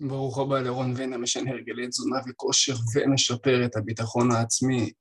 ברוך 0.00 0.38
הבא 0.38 0.60
לרון 0.60 0.94
וינה, 0.96 1.18
משנה 1.18 1.50
הרגלי 1.50 1.88
תזונה 1.88 2.16
וכושר 2.28 2.74
ומשפר 2.94 3.64
את 3.64 3.76
הביטחון 3.76 4.30
העצמי. 4.30 4.92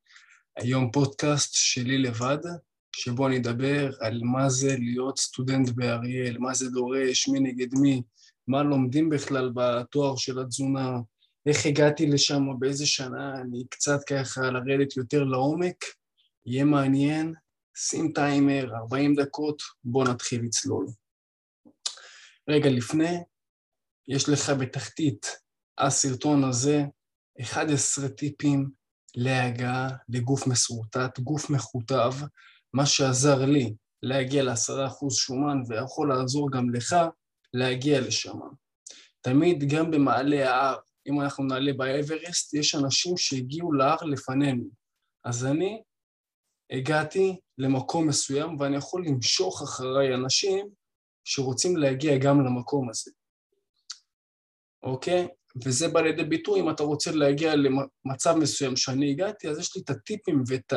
היום 0.57 0.91
פודקאסט 0.91 1.53
שלי 1.53 1.97
לבד, 1.97 2.37
שבו 2.95 3.27
אני 3.27 3.37
אדבר 3.37 3.89
על 3.99 4.21
מה 4.23 4.49
זה 4.49 4.75
להיות 4.79 5.19
סטודנט 5.19 5.69
באריאל, 5.69 6.37
מה 6.37 6.53
זה 6.53 6.69
דורש, 6.69 7.27
מי 7.27 7.39
נגד 7.39 7.73
מי, 7.73 8.01
מה 8.47 8.63
לומדים 8.63 9.09
בכלל 9.09 9.51
בתואר 9.55 10.15
של 10.15 10.39
התזונה, 10.39 10.97
איך 11.45 11.65
הגעתי 11.65 12.07
לשם, 12.07 12.43
באיזה 12.59 12.85
שנה, 12.85 13.41
אני 13.41 13.63
קצת 13.69 13.99
ככה 14.09 14.41
לרדת 14.41 14.97
יותר 14.97 15.23
לעומק, 15.23 15.85
יהיה 16.45 16.65
מעניין, 16.65 17.33
שים 17.75 18.11
טיימר, 18.11 18.75
40 18.75 19.15
דקות, 19.15 19.61
בוא 19.83 20.05
נתחיל 20.05 20.41
לצלול. 20.43 20.85
רגע 22.49 22.69
לפני, 22.69 23.17
יש 24.07 24.29
לך 24.29 24.49
בתחתית 24.49 25.37
הסרטון 25.77 26.43
הזה 26.43 26.83
11 27.41 28.09
טיפים 28.09 28.69
להגעה 29.15 29.89
לגוף 30.09 30.47
מסורטט, 30.47 31.19
גוף 31.19 31.49
מכותב, 31.49 32.13
מה 32.73 32.85
שעזר 32.85 33.45
לי 33.45 33.73
להגיע 34.03 34.43
ל-10% 34.43 35.09
שומן 35.09 35.57
ויכול 35.67 36.09
לעזור 36.09 36.51
גם 36.51 36.69
לך 36.69 36.95
להגיע 37.53 38.01
לשם. 38.01 38.39
תמיד 39.21 39.63
גם 39.69 39.91
במעלה 39.91 40.49
ההר, 40.49 40.77
אם 41.07 41.21
אנחנו 41.21 41.43
נעלה 41.43 41.73
באברסט, 41.73 42.53
יש 42.53 42.75
אנשים 42.75 43.17
שהגיעו 43.17 43.73
להר 43.73 44.03
לפנינו. 44.03 44.63
אז 45.25 45.45
אני 45.45 45.81
הגעתי 46.71 47.39
למקום 47.57 48.07
מסוים 48.07 48.59
ואני 48.59 48.77
יכול 48.77 49.05
למשוך 49.07 49.61
אחריי 49.61 50.15
אנשים 50.15 50.69
שרוצים 51.23 51.77
להגיע 51.77 52.17
גם 52.17 52.45
למקום 52.45 52.89
הזה. 52.89 53.11
אוקיי? 54.83 55.27
וזה 55.65 55.87
בא 55.87 56.01
לידי 56.01 56.23
ביטוי, 56.23 56.59
אם 56.59 56.69
אתה 56.69 56.83
רוצה 56.83 57.11
להגיע 57.11 57.53
למצב 57.55 58.35
מסוים 58.35 58.75
שאני 58.75 59.11
הגעתי, 59.11 59.49
אז 59.49 59.59
יש 59.59 59.75
לי 59.75 59.81
את 59.81 59.89
הטיפים 59.89 60.43
ואת 60.47 60.73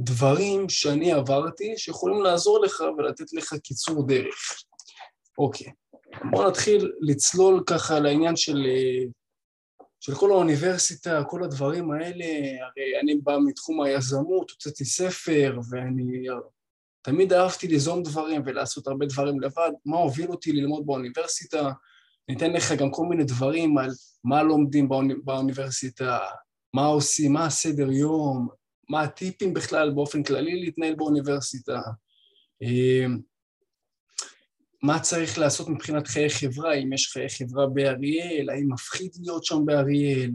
הדברים 0.00 0.68
שאני 0.68 1.12
עברתי, 1.12 1.74
שיכולים 1.76 2.22
לעזור 2.22 2.64
לך 2.64 2.84
ולתת 2.98 3.32
לך 3.32 3.54
קיצור 3.54 4.06
דרך. 4.06 4.62
אוקיי, 5.38 5.72
בואו 6.30 6.48
נתחיל 6.48 6.92
לצלול 7.00 7.62
ככה 7.66 8.00
לעניין 8.00 8.36
של, 8.36 8.66
של 10.00 10.14
כל 10.14 10.30
האוניברסיטה, 10.30 11.24
כל 11.28 11.44
הדברים 11.44 11.90
האלה, 11.90 12.24
הרי 12.64 13.00
אני 13.02 13.14
בא 13.14 13.36
מתחום 13.46 13.82
היזמות, 13.82 14.50
הוצאתי 14.50 14.84
ספר, 14.84 15.58
ואני 15.70 16.26
תמיד 17.02 17.32
אהבתי 17.32 17.68
ליזום 17.68 18.02
דברים 18.02 18.42
ולעשות 18.46 18.86
הרבה 18.86 19.06
דברים 19.06 19.40
לבד. 19.40 19.70
מה 19.84 19.96
הוביל 19.96 20.30
אותי 20.30 20.52
ללמוד 20.52 20.86
באוניברסיטה? 20.86 21.72
ניתן 22.28 22.52
לך 22.52 22.72
גם 22.72 22.90
כל 22.90 23.06
מיני 23.06 23.24
דברים 23.24 23.78
על 23.78 23.90
מה 24.24 24.42
לומדים 24.42 24.88
באוני, 24.88 25.14
באוניברסיטה, 25.24 26.18
מה 26.74 26.86
עושים, 26.86 27.32
מה 27.32 27.46
הסדר 27.46 27.90
יום, 27.90 28.48
מה 28.88 29.02
הטיפים 29.02 29.54
בכלל 29.54 29.90
באופן 29.90 30.22
כללי 30.22 30.60
להתנהל 30.60 30.94
באוניברסיטה, 30.94 31.80
אמ, 32.62 33.18
מה 34.82 35.00
צריך 35.00 35.38
לעשות 35.38 35.68
מבחינת 35.68 36.06
חיי 36.06 36.30
חברה, 36.30 36.74
אם 36.74 36.92
יש 36.92 37.12
חיי 37.12 37.28
חברה 37.28 37.66
באריאל, 37.66 38.50
האם 38.50 38.72
מפחיד 38.72 39.10
להיות 39.20 39.44
שם 39.44 39.66
באריאל, 39.66 40.30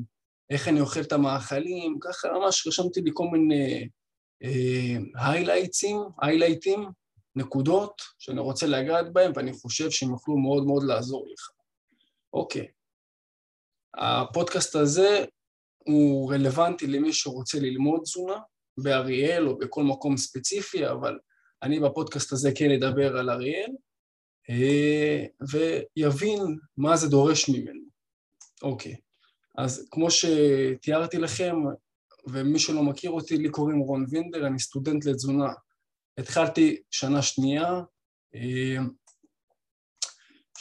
איך 0.49 0.67
אני 0.67 0.81
אוכל 0.81 1.01
את 1.01 1.11
המאכלים, 1.11 1.97
ככה 2.01 2.27
ממש 2.31 2.67
רשמתי 2.67 3.01
לי 3.01 3.11
כל 3.13 3.27
מיני 3.31 3.87
היילייטים, 5.15 5.97
uh, 5.97 6.25
היילייטים, 6.25 6.85
נקודות 7.35 8.01
שאני 8.19 8.39
רוצה 8.39 8.67
לגעת 8.67 9.13
בהם 9.13 9.31
ואני 9.35 9.53
חושב 9.53 9.89
שהם 9.89 10.09
יוכלו 10.09 10.37
מאוד 10.37 10.65
מאוד 10.65 10.83
לעזור 10.83 11.27
לך. 11.33 11.60
אוקיי, 12.33 12.67
הפודקאסט 13.97 14.75
הזה 14.75 15.25
הוא 15.77 16.33
רלוונטי 16.33 16.87
למי 16.87 17.13
שרוצה 17.13 17.59
ללמוד 17.59 18.01
תזונה 18.03 18.37
באריאל 18.77 19.47
או 19.47 19.57
בכל 19.57 19.83
מקום 19.83 20.17
ספציפי, 20.17 20.87
אבל 20.87 21.19
אני 21.63 21.79
בפודקאסט 21.79 22.31
הזה 22.31 22.51
כן 22.55 22.71
אדבר 22.71 23.17
על 23.17 23.29
אריאל, 23.29 23.71
אה, 24.49 25.25
ויבין 25.51 26.57
מה 26.77 26.97
זה 26.97 27.07
דורש 27.07 27.49
ממנו. 27.49 27.81
אוקיי, 28.63 28.95
אז 29.57 29.87
כמו 29.91 30.07
שתיארתי 30.11 31.17
לכם, 31.17 31.55
ומי 32.27 32.59
שלא 32.59 32.83
מכיר 32.83 33.11
אותי, 33.11 33.37
לי 33.37 33.49
קוראים 33.49 33.79
רון 33.79 34.05
וינדר, 34.09 34.47
אני 34.47 34.59
סטודנט 34.59 35.05
לתזונה. 35.05 35.53
התחלתי 36.17 36.81
שנה 36.91 37.21
שנייה, 37.21 37.81
אה, 38.35 38.77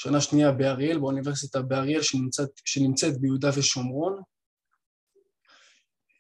שנה 0.03 0.21
שנייה 0.21 0.53
באריאל, 0.53 0.99
באוניברסיטה 0.99 1.62
באריאל 1.62 2.03
שנמצאת, 2.03 2.49
שנמצאת 2.65 3.21
ביהודה 3.21 3.50
ושומרון. 3.56 4.22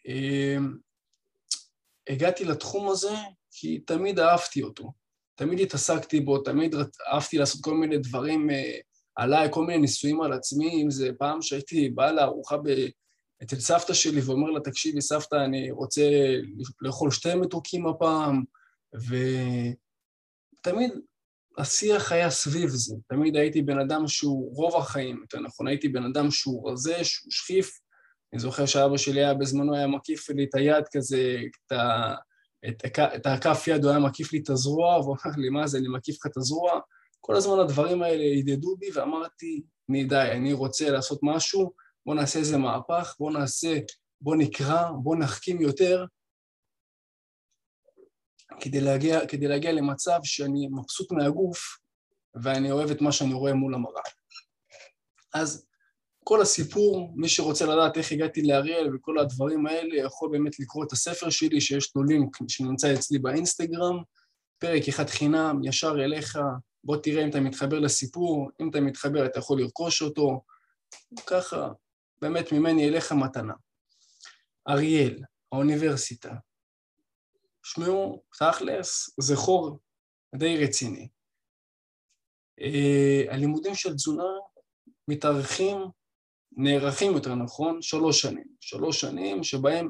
אמ, 0.06 0.76
הגעתי 2.08 2.44
לתחום 2.44 2.88
הזה 2.88 3.14
כי 3.50 3.78
תמיד 3.78 4.18
אהבתי 4.18 4.62
אותו, 4.62 4.92
תמיד 5.34 5.60
התעסקתי 5.60 6.20
בו, 6.20 6.38
תמיד 6.38 6.74
אהבתי 7.12 7.38
לעשות 7.38 7.60
כל 7.64 7.74
מיני 7.74 7.98
דברים 7.98 8.50
אה, 8.50 8.78
עליי, 9.14 9.48
כל 9.50 9.64
מיני 9.64 9.78
ניסויים 9.78 10.22
על 10.22 10.32
עצמי, 10.32 10.82
אם 10.82 10.90
זה 10.90 11.10
פעם 11.18 11.42
שהייתי 11.42 11.88
בא 11.88 12.10
לארוחה 12.10 12.56
ב... 12.56 12.68
אצל 13.42 13.60
סבתא 13.60 13.94
שלי 13.94 14.20
ואומר 14.20 14.50
לה, 14.50 14.60
תקשיבי, 14.60 15.00
סבתא, 15.00 15.36
אני 15.44 15.70
רוצה 15.70 16.02
לאכול 16.80 17.10
שתי 17.10 17.34
מתוקים 17.34 17.86
הפעם, 17.86 18.44
ותמיד 20.58 20.90
השיח 21.58 22.12
היה 22.12 22.30
סביב 22.30 22.68
זה. 22.68 22.94
תמיד 23.08 23.36
הייתי 23.36 23.62
בן 23.62 23.78
אדם 23.78 24.08
שהוא, 24.08 24.56
רוב 24.56 24.76
החיים, 24.76 25.18
יותר 25.20 25.40
נכון, 25.40 25.68
הייתי 25.68 25.88
בן 25.88 26.04
אדם 26.04 26.30
שהוא 26.30 26.70
רזה, 26.70 27.04
שהוא 27.04 27.30
שכיף. 27.30 27.70
אני 28.32 28.40
זוכר 28.40 28.66
שאבא 28.66 28.96
שלי 28.96 29.20
היה 29.20 29.34
בזמנו, 29.34 29.74
היה 29.74 29.86
מקיף 29.86 30.30
לי 30.30 30.44
את 30.44 30.54
היד 30.54 30.84
כזה, 30.92 31.36
את, 31.66 31.72
ה, 31.72 32.14
את, 32.68 32.98
את 33.16 33.26
הכף 33.26 33.64
יד, 33.68 33.84
הוא 33.84 33.90
היה 33.90 34.00
מקיף 34.00 34.32
לי 34.32 34.38
את 34.38 34.50
הזרוע, 34.50 34.98
והוא 34.98 35.16
אמר 35.26 35.34
לי, 35.36 35.48
מה 35.48 35.66
זה, 35.66 35.78
אני 35.78 35.88
מקיף 35.88 36.16
לך 36.16 36.26
את 36.26 36.36
הזרוע? 36.36 36.80
כל 37.20 37.36
הזמן 37.36 37.58
הדברים 37.58 38.02
האלה 38.02 38.24
הדהדו 38.38 38.76
בי, 38.76 38.86
ואמרתי, 38.94 39.62
אני 39.90 40.04
די, 40.04 40.28
אני 40.32 40.52
רוצה 40.52 40.90
לעשות 40.90 41.20
משהו, 41.22 41.72
בוא 42.06 42.14
נעשה 42.14 42.38
איזה 42.38 42.58
מהפך, 42.58 43.16
בוא 43.18 43.30
נעשה, 43.30 43.78
בוא 44.20 44.36
נקרא, 44.36 44.90
בוא 45.02 45.16
נחכים 45.16 45.60
יותר, 45.60 46.04
כדי 48.60 48.80
להגיע, 48.80 49.26
כדי 49.26 49.48
להגיע 49.48 49.72
למצב 49.72 50.18
שאני 50.24 50.68
מבסוט 50.70 51.12
מהגוף 51.12 51.78
ואני 52.42 52.70
אוהב 52.70 52.90
את 52.90 53.00
מה 53.00 53.12
שאני 53.12 53.34
רואה 53.34 53.54
מול 53.54 53.74
המראה. 53.74 54.02
אז 55.34 55.66
כל 56.24 56.42
הסיפור, 56.42 57.12
מי 57.14 57.28
שרוצה 57.28 57.66
לדעת 57.66 57.96
איך 57.96 58.12
הגעתי 58.12 58.42
לאריאל 58.42 58.96
וכל 58.96 59.18
הדברים 59.18 59.66
האלה, 59.66 59.96
יכול 59.96 60.30
באמת 60.32 60.60
לקרוא 60.60 60.84
את 60.84 60.92
הספר 60.92 61.30
שלי, 61.30 61.60
שיש 61.60 61.96
לו 61.96 62.02
לינק 62.02 62.36
שנמצא 62.48 62.94
אצלי 62.94 63.18
באינסטגרם, 63.18 64.02
פרק 64.58 64.88
אחד 64.88 65.08
חינם, 65.08 65.60
ישר 65.64 65.94
אליך, 66.04 66.38
בוא 66.84 66.96
תראה 66.96 67.24
אם 67.24 67.30
אתה 67.30 67.40
מתחבר 67.40 67.78
לסיפור, 67.78 68.50
אם 68.60 68.70
אתה 68.70 68.80
מתחבר 68.80 69.26
אתה 69.26 69.38
יכול 69.38 69.60
לרכוש 69.60 70.02
אותו, 70.02 70.40
ככה, 71.26 71.68
באמת 72.22 72.52
ממני 72.52 72.88
אליך 72.88 73.12
מתנה. 73.12 73.54
אריאל, 74.68 75.18
האוניברסיטה, 75.52 76.34
שמעו, 77.62 78.22
תכלס, 78.38 79.10
זה 79.20 79.36
חור 79.36 79.78
די 80.34 80.64
רציני. 80.64 81.08
Uh, 82.60 83.32
הלימודים 83.32 83.74
של 83.74 83.94
תזונה 83.94 84.28
מתארחים, 85.08 85.76
נערכים 86.56 87.12
יותר 87.12 87.34
נכון, 87.34 87.82
שלוש 87.82 88.20
שנים. 88.20 88.44
שלוש 88.60 89.00
שנים 89.00 89.44
שבהם 89.44 89.88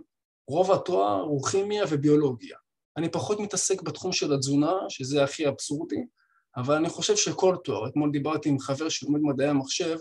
רוב 0.48 0.72
התואר 0.72 1.20
הוא 1.20 1.46
כימיה 1.46 1.84
וביולוגיה. 1.90 2.56
אני 2.96 3.10
פחות 3.10 3.40
מתעסק 3.40 3.82
בתחום 3.82 4.12
של 4.12 4.32
התזונה, 4.32 4.72
שזה 4.88 5.24
הכי 5.24 5.48
אבסורדי, 5.48 6.04
אבל 6.56 6.74
אני 6.74 6.88
חושב 6.88 7.16
שכל 7.16 7.56
תואר, 7.64 7.88
אתמול 7.88 8.10
דיברתי 8.10 8.48
עם 8.48 8.58
חבר 8.58 8.88
שלומד 8.88 9.20
מדעי 9.22 9.48
המחשב, 9.48 9.96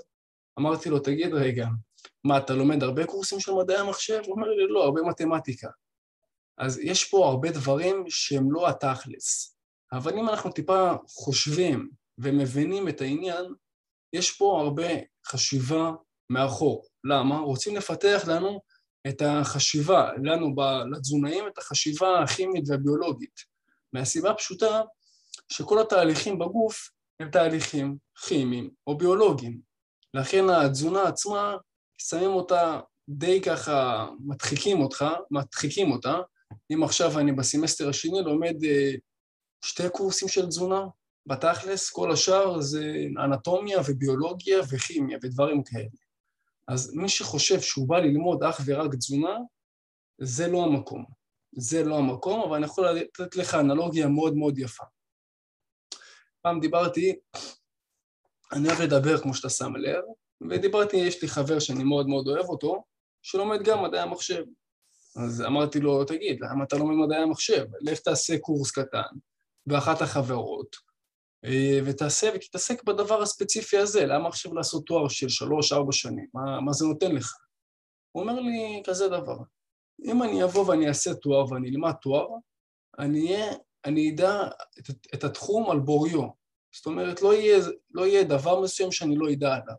אמרתי 0.59 0.89
לו, 0.89 0.99
תגיד 0.99 1.33
רגע, 1.33 1.67
מה, 2.23 2.37
אתה 2.37 2.53
לומד 2.53 2.83
הרבה 2.83 3.05
קורסים 3.05 3.39
של 3.39 3.51
מדעי 3.51 3.77
המחשב? 3.77 4.19
הוא 4.25 4.35
אומר 4.35 4.47
לי, 4.47 4.67
לא, 4.67 4.83
הרבה 4.83 5.01
מתמטיקה. 5.01 5.67
אז 6.59 6.79
יש 6.79 7.03
פה 7.03 7.27
הרבה 7.27 7.51
דברים 7.51 8.05
שהם 8.09 8.51
לא 8.51 8.69
התכלס. 8.69 9.55
אבל 9.93 10.13
אם 10.13 10.29
אנחנו 10.29 10.51
טיפה 10.51 10.91
חושבים 11.07 11.89
ומבינים 12.17 12.89
את 12.89 13.01
העניין, 13.01 13.45
יש 14.13 14.37
פה 14.37 14.61
הרבה 14.61 14.87
חשיבה 15.27 15.91
מאחור. 16.29 16.85
למה? 17.03 17.39
רוצים 17.39 17.75
לפתח 17.75 18.23
לנו 18.27 18.61
את 19.07 19.21
החשיבה, 19.21 20.11
לנו, 20.23 20.55
לתזונאים, 20.91 21.47
את 21.47 21.57
החשיבה 21.57 22.23
הכימית 22.23 22.63
והביולוגית. 22.67 23.39
מהסיבה 23.93 24.31
הפשוטה 24.31 24.81
שכל 25.51 25.81
התהליכים 25.81 26.39
בגוף 26.39 26.89
הם 27.19 27.29
תהליכים 27.29 27.97
כימיים 28.27 28.69
או 28.87 28.97
ביולוגיים. 28.97 29.59
לכן 30.13 30.49
התזונה 30.49 31.03
עצמה, 31.03 31.55
שמים 31.97 32.29
אותה 32.29 32.79
די 33.09 33.41
ככה, 33.41 34.07
מדחיקים 34.19 34.81
אותך, 34.81 35.05
מדחיקים 35.31 35.91
אותה, 35.91 36.19
אם 36.73 36.83
עכשיו 36.83 37.19
אני 37.19 37.31
בסמסטר 37.31 37.89
השני 37.89 38.21
לומד 38.25 38.63
אה, 38.63 38.91
שתי 39.65 39.89
קורסים 39.89 40.27
של 40.27 40.45
תזונה, 40.47 40.81
בתכלס 41.25 41.89
כל 41.89 42.11
השאר 42.11 42.61
זה 42.61 42.93
אנטומיה 43.23 43.79
וביולוגיה 43.79 44.59
וכימיה 44.71 45.17
ודברים 45.23 45.63
כאלה. 45.63 45.89
אז 46.67 46.93
מי 46.95 47.09
שחושב 47.09 47.61
שהוא 47.61 47.87
בא 47.87 47.97
ללמוד 47.99 48.43
אך 48.43 48.61
ורק 48.65 48.95
תזונה, 48.95 49.37
זה 50.21 50.47
לא 50.47 50.63
המקום. 50.63 51.05
זה 51.51 51.83
לא 51.83 51.97
המקום, 51.97 52.41
אבל 52.41 52.55
אני 52.55 52.65
יכול 52.65 52.89
לתת 52.89 53.35
לך 53.35 53.55
אנלוגיה 53.55 54.07
מאוד 54.07 54.35
מאוד 54.35 54.57
יפה. 54.57 54.83
פעם 56.41 56.59
דיברתי, 56.59 57.15
אני 58.51 58.67
אוהב 58.67 58.81
לדבר 58.81 59.17
כמו 59.17 59.33
שאתה 59.33 59.49
שם 59.49 59.75
לב, 59.75 60.03
ודיברתי, 60.49 60.97
יש 60.97 61.21
לי 61.21 61.27
חבר 61.27 61.59
שאני 61.59 61.83
מאוד 61.83 62.07
מאוד 62.07 62.27
אוהב 62.27 62.45
אותו, 62.45 62.83
שלומד 63.21 63.63
גם 63.63 63.83
מדעי 63.83 64.01
המחשב. 64.01 64.43
אז 65.23 65.41
אמרתי 65.41 65.79
לו, 65.79 66.03
תגיד, 66.03 66.37
למה 66.41 66.63
אתה 66.63 66.77
לומד 66.77 67.05
מדעי 67.05 67.21
המחשב? 67.21 67.65
לך 67.81 67.99
תעשה 67.99 68.37
קורס 68.39 68.71
קטן 68.71 69.17
באחת 69.65 70.01
החברות, 70.01 70.75
אה, 71.45 71.79
ותעשה 71.85 72.29
ותתעסק 72.35 72.83
בדבר 72.83 73.21
הספציפי 73.21 73.77
הזה, 73.77 74.05
למה 74.05 74.27
עכשיו 74.27 74.53
לעשות 74.53 74.85
תואר 74.85 75.07
של 75.07 75.29
שלוש-ארבע 75.29 75.91
שנים? 75.91 76.27
מה, 76.33 76.61
מה 76.61 76.73
זה 76.73 76.85
נותן 76.85 77.15
לך? 77.15 77.33
הוא 78.11 78.23
אומר 78.23 78.39
לי 78.39 78.81
כזה 78.85 79.07
דבר, 79.07 79.37
אם 80.05 80.23
אני 80.23 80.43
אבוא 80.43 80.67
ואני 80.67 80.87
אעשה 80.87 81.13
תואר 81.13 81.51
ואני 81.51 81.69
אלמד 81.69 81.93
תואר, 82.01 82.27
אני, 82.99 83.33
אהיה, 83.33 83.53
אני 83.85 84.11
אדע 84.11 84.47
את, 84.79 84.89
את 85.13 85.23
התחום 85.23 85.71
על 85.71 85.79
בוריו. 85.79 86.27
זאת 86.75 86.85
אומרת, 86.85 87.21
לא 87.21 87.33
יהיה, 87.33 87.59
לא 87.91 88.07
יהיה 88.07 88.23
דבר 88.23 88.61
מסוים 88.61 88.91
שאני 88.91 89.15
לא 89.15 89.31
אדע 89.31 89.53
עליו. 89.53 89.75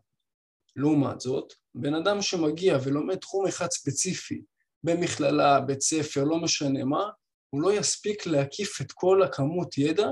לעומת 0.75 1.21
זאת, 1.21 1.53
בן 1.75 1.93
אדם 1.93 2.21
שמגיע 2.21 2.77
ולומד 2.83 3.15
תחום 3.15 3.47
אחד 3.47 3.67
ספציפי, 3.71 4.41
במכללה, 4.83 5.59
בית 5.59 5.81
ספר, 5.81 6.23
לא 6.23 6.37
משנה 6.37 6.83
מה, 6.83 7.09
הוא 7.49 7.61
לא 7.61 7.73
יספיק 7.73 8.25
להקיף 8.25 8.81
את 8.81 8.91
כל 8.91 9.23
הכמות 9.23 9.77
ידע 9.77 10.09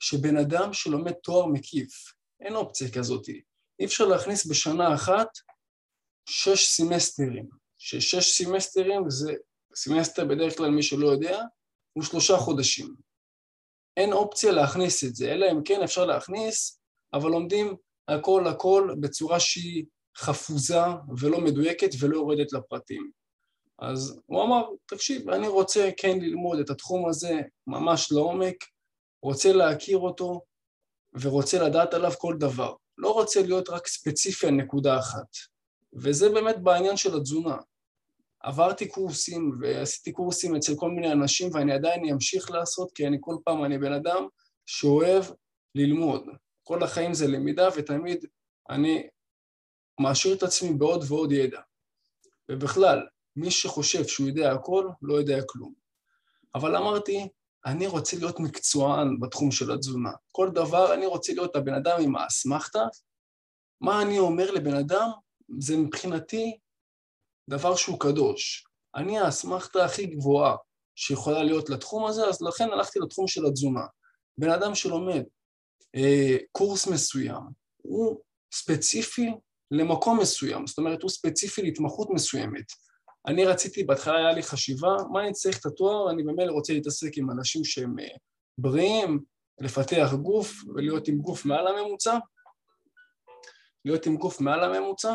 שבן 0.00 0.36
אדם 0.36 0.72
שלומד 0.72 1.12
תואר 1.12 1.46
מקיף. 1.46 2.12
אין 2.40 2.56
אופציה 2.56 2.90
כזאת. 2.90 3.28
אי 3.78 3.84
אפשר 3.84 4.04
להכניס 4.04 4.46
בשנה 4.46 4.94
אחת 4.94 5.28
שש 6.28 6.66
סמסטרים. 6.66 7.48
ששש 7.78 8.42
סמסטרים 8.42 9.10
זה, 9.10 9.34
סמסטר 9.74 10.24
בדרך 10.24 10.56
כלל, 10.56 10.70
מי 10.70 10.82
שלא 10.82 11.06
יודע, 11.06 11.42
הוא 11.92 12.04
שלושה 12.04 12.36
חודשים. 12.36 12.94
אין 13.96 14.12
אופציה 14.12 14.52
להכניס 14.52 15.04
את 15.04 15.14
זה, 15.14 15.32
אלא 15.32 15.46
אם 15.52 15.62
כן 15.64 15.82
אפשר 15.82 16.04
להכניס, 16.04 16.80
אבל 17.12 17.30
לומדים 17.30 17.76
הכל 18.08 18.46
הכל 18.46 18.94
בצורה 19.00 19.40
שהיא 19.40 19.84
חפוזה 20.16 20.80
ולא 21.18 21.40
מדויקת 21.40 21.90
ולא 22.00 22.16
יורדת 22.16 22.52
לפרטים. 22.52 23.10
אז 23.78 24.20
הוא 24.26 24.42
אמר, 24.42 24.68
תקשיב, 24.86 25.30
אני 25.30 25.48
רוצה 25.48 25.90
כן 25.96 26.18
ללמוד 26.20 26.58
את 26.58 26.70
התחום 26.70 27.08
הזה 27.08 27.40
ממש 27.66 28.12
לעומק, 28.12 28.56
רוצה 29.22 29.52
להכיר 29.52 29.98
אותו 29.98 30.40
ורוצה 31.20 31.62
לדעת 31.62 31.94
עליו 31.94 32.12
כל 32.18 32.36
דבר. 32.38 32.74
לא 32.98 33.12
רוצה 33.12 33.42
להיות 33.42 33.68
רק 33.68 33.86
ספציפי 33.86 34.46
על 34.46 34.52
נקודה 34.54 34.98
אחת. 34.98 35.26
וזה 36.02 36.28
באמת 36.28 36.62
בעניין 36.62 36.96
של 36.96 37.16
התזונה. 37.16 37.56
עברתי 38.40 38.88
קורסים 38.88 39.52
ועשיתי 39.60 40.12
קורסים 40.12 40.56
אצל 40.56 40.72
כל 40.76 40.90
מיני 40.90 41.12
אנשים 41.12 41.50
ואני 41.54 41.72
עדיין 41.72 42.08
אמשיך 42.12 42.50
לעשות 42.50 42.92
כי 42.94 43.06
אני 43.06 43.16
כל 43.20 43.36
פעם, 43.44 43.64
אני 43.64 43.78
בן 43.78 43.92
אדם 43.92 44.26
שאוהב 44.66 45.24
ללמוד. 45.74 46.26
כל 46.62 46.82
החיים 46.82 47.14
זה 47.14 47.26
למידה 47.26 47.68
ותמיד 47.76 48.24
אני 48.70 49.08
מעשיר 50.00 50.34
את 50.34 50.42
עצמי 50.42 50.72
בעוד 50.74 51.04
ועוד 51.08 51.32
ידע. 51.32 51.60
ובכלל, 52.50 53.06
מי 53.36 53.50
שחושב 53.50 54.06
שהוא 54.06 54.28
יודע 54.28 54.52
הכל, 54.52 54.88
לא 55.02 55.14
יודע 55.14 55.38
כלום. 55.46 55.74
אבל 56.54 56.76
אמרתי, 56.76 57.28
אני 57.66 57.86
רוצה 57.86 58.16
להיות 58.16 58.40
מקצוען 58.40 59.20
בתחום 59.20 59.50
של 59.50 59.72
התזונה. 59.72 60.10
כל 60.32 60.50
דבר, 60.50 60.94
אני 60.94 61.06
רוצה 61.06 61.32
להיות 61.32 61.56
הבן 61.56 61.74
אדם 61.74 62.00
עם 62.00 62.16
האסמכתה. 62.16 62.84
מה 63.80 64.02
אני 64.02 64.18
אומר 64.18 64.50
לבן 64.50 64.74
אדם, 64.74 65.10
זה 65.58 65.76
מבחינתי 65.76 66.58
דבר 67.50 67.76
שהוא 67.76 68.00
קדוש. 68.00 68.66
אני 68.94 69.18
האסמכתה 69.18 69.84
הכי 69.84 70.06
גבוהה 70.06 70.56
שיכולה 70.94 71.42
להיות 71.42 71.70
לתחום 71.70 72.06
הזה, 72.06 72.26
אז 72.26 72.42
לכן 72.42 72.68
הלכתי 72.72 72.98
לתחום 72.98 73.28
של 73.28 73.46
התזונה. 73.46 73.86
בן 74.38 74.50
אדם 74.50 74.74
שלומד 74.74 75.22
אה, 75.96 76.36
קורס 76.52 76.86
מסוים, 76.86 77.42
הוא 77.76 78.20
ספציפי 78.54 79.30
למקום 79.70 80.20
מסוים, 80.20 80.66
זאת 80.66 80.78
אומרת 80.78 81.02
הוא 81.02 81.10
ספציפי 81.10 81.62
להתמחות 81.62 82.10
מסוימת. 82.10 82.64
אני 83.26 83.44
רציתי, 83.44 83.84
בהתחלה 83.84 84.16
היה 84.16 84.32
לי 84.32 84.42
חשיבה, 84.42 84.96
מה 85.12 85.20
אני 85.22 85.32
צריך 85.32 85.60
את 85.60 85.66
התואר, 85.66 86.10
אני 86.10 86.22
במילא 86.22 86.52
רוצה 86.52 86.72
להתעסק 86.72 87.18
עם 87.18 87.30
אנשים 87.30 87.64
שהם 87.64 87.98
אה, 87.98 88.16
בריאים, 88.58 89.20
לפתח 89.60 90.14
גוף 90.22 90.54
ולהיות 90.74 91.08
עם 91.08 91.18
גוף 91.18 91.44
מעל 91.44 91.66
הממוצע, 91.66 92.18
להיות 93.84 94.06
עם 94.06 94.16
גוף 94.16 94.40
מעל 94.40 94.64
הממוצע, 94.64 95.14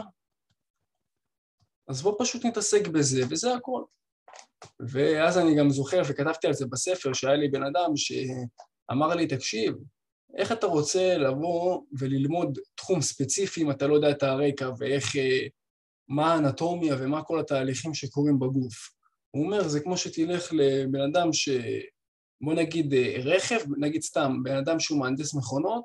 אז 1.87 2.01
בוא 2.01 2.15
פשוט 2.19 2.45
נתעסק 2.45 2.87
בזה, 2.87 3.21
וזה 3.29 3.53
הכל. 3.53 3.83
ואז 4.79 5.37
אני 5.37 5.55
גם 5.55 5.69
זוכר, 5.69 6.01
וכתבתי 6.09 6.47
על 6.47 6.53
זה 6.53 6.65
בספר, 6.65 7.13
שהיה 7.13 7.35
לי 7.35 7.47
בן 7.47 7.63
אדם 7.63 7.95
שאמר 7.95 9.15
לי, 9.15 9.27
תקשיב, 9.27 9.73
איך 10.37 10.51
אתה 10.51 10.67
רוצה 10.67 11.17
לבוא 11.17 11.81
וללמוד 11.99 12.59
תחום 12.75 13.01
ספציפי 13.01 13.61
אם 13.61 13.71
אתה 13.71 13.87
לא 13.87 13.95
יודע 13.95 14.11
את 14.11 14.23
הרקע 14.23 14.69
ואיך, 14.77 15.15
אה, 15.15 15.47
מה 16.11 16.33
האנטומיה 16.33 16.95
ומה 16.99 17.23
כל 17.23 17.39
התהליכים 17.39 17.93
שקורים 17.93 18.39
בגוף. 18.39 18.89
הוא 19.31 19.45
אומר, 19.45 19.67
זה 19.67 19.79
כמו 19.79 19.97
שתלך 19.97 20.53
לבן 20.53 21.01
אדם 21.01 21.33
ש... 21.33 21.49
בוא 22.41 22.53
נגיד 22.53 22.93
אה, 22.93 23.15
רכב, 23.23 23.59
נגיד 23.77 24.01
סתם, 24.01 24.43
בן 24.43 24.57
אדם 24.57 24.79
שהוא 24.79 24.99
מהנדס 24.99 25.33
מכונות, 25.33 25.83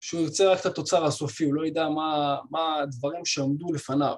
שהוא 0.00 0.20
ירצה 0.20 0.52
רק 0.52 0.60
את 0.60 0.66
התוצר 0.66 1.04
הסופי, 1.04 1.44
הוא 1.44 1.54
לא 1.54 1.66
ידע 1.66 1.88
מה, 1.88 2.36
מה 2.50 2.76
הדברים 2.82 3.24
שעמדו 3.24 3.72
לפניו, 3.72 4.14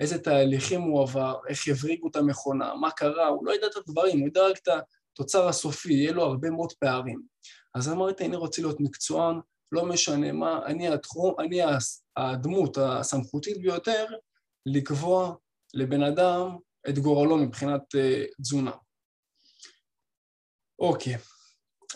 איזה 0.00 0.18
תהליכים 0.18 0.80
הוא 0.80 1.02
עבר, 1.02 1.36
איך 1.48 1.68
הבריגו 1.68 2.08
את 2.08 2.16
המכונה, 2.16 2.74
מה 2.74 2.90
קרה, 2.90 3.28
הוא 3.28 3.46
לא 3.46 3.54
ידע 3.54 3.66
את 3.66 3.76
הדברים, 3.76 4.20
הוא 4.20 4.28
ידע 4.28 4.48
רק 4.48 4.58
את 4.58 4.68
התוצר 5.12 5.48
הסופי, 5.48 5.92
יהיה 5.92 6.12
לו 6.12 6.22
הרבה 6.22 6.50
מאוד 6.50 6.72
פערים. 6.72 7.22
אז 7.74 7.88
אמרתי, 7.88 8.26
אני 8.26 8.36
רוצה 8.36 8.62
להיות 8.62 8.80
מקצוען, 8.80 9.40
לא 9.72 9.84
משנה 9.84 10.32
מה, 10.32 10.60
אני 10.66 10.88
התחום, 10.88 11.34
אני 11.40 11.60
הדמות 12.16 12.78
הסמכותית 12.78 13.60
ביותר 13.60 14.06
לקבוע 14.66 15.34
לבן 15.74 16.02
אדם 16.02 16.56
את 16.88 16.98
גורלו 16.98 17.36
מבחינת 17.36 17.82
uh, 17.94 18.42
תזונה. 18.42 18.72
אוקיי, 20.78 21.16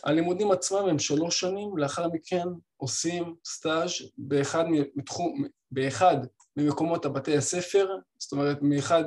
הלימודים 0.04 0.50
עצמם 0.50 0.88
הם 0.88 0.98
שלוש 0.98 1.40
שנים, 1.40 1.78
לאחר 1.78 2.08
מכן 2.08 2.46
עושים 2.76 3.34
סטאז' 3.46 3.90
באחד, 4.18 4.64
מתחום, 4.96 5.44
באחד 5.70 6.16
ממקומות 6.56 7.04
הבתי 7.04 7.36
הספר, 7.36 7.88
זאת 8.18 8.32
אומרת 8.32 8.58
מאחד 8.62 9.04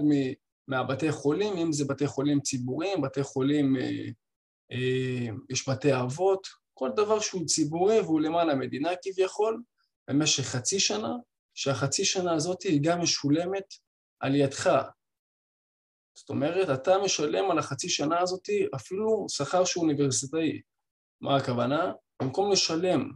מהבתי 0.68 1.12
חולים, 1.12 1.58
אם 1.58 1.72
זה 1.72 1.86
בתי 1.86 2.08
חולים 2.08 2.42
ציבוריים, 2.42 3.02
בתי 3.02 3.24
חולים, 3.24 3.76
אה, 3.78 4.10
אה, 4.72 5.28
יש 5.50 5.70
בתי 5.70 6.00
אבות, 6.02 6.48
כל 6.74 6.90
דבר 6.96 7.20
שהוא 7.20 7.46
ציבורי 7.46 8.00
והוא 8.00 8.22
למען 8.22 8.50
המדינה 8.50 8.90
כביכול, 9.02 9.62
במשך 10.10 10.44
חצי 10.44 10.80
שנה, 10.80 11.14
שהחצי 11.54 12.06
שנה 12.06 12.34
הזאת 12.34 12.64
היא 12.64 12.80
גם 12.84 13.02
משולמת 13.02 13.74
על 14.20 14.36
ידך. 14.36 14.70
זאת 16.18 16.30
אומרת, 16.30 16.80
אתה 16.80 16.98
משלם 16.98 17.52
על 17.52 17.60
החצי 17.60 17.90
שנה 17.90 18.20
הזאת 18.20 18.50
אפילו 18.76 19.26
שכר 19.30 19.66
שהוא 19.66 19.84
אוניברסיטאי. 19.84 20.62
מה 21.22 21.38
הכוונה? 21.38 21.92
במקום 22.22 22.52
לשלם 22.52 23.12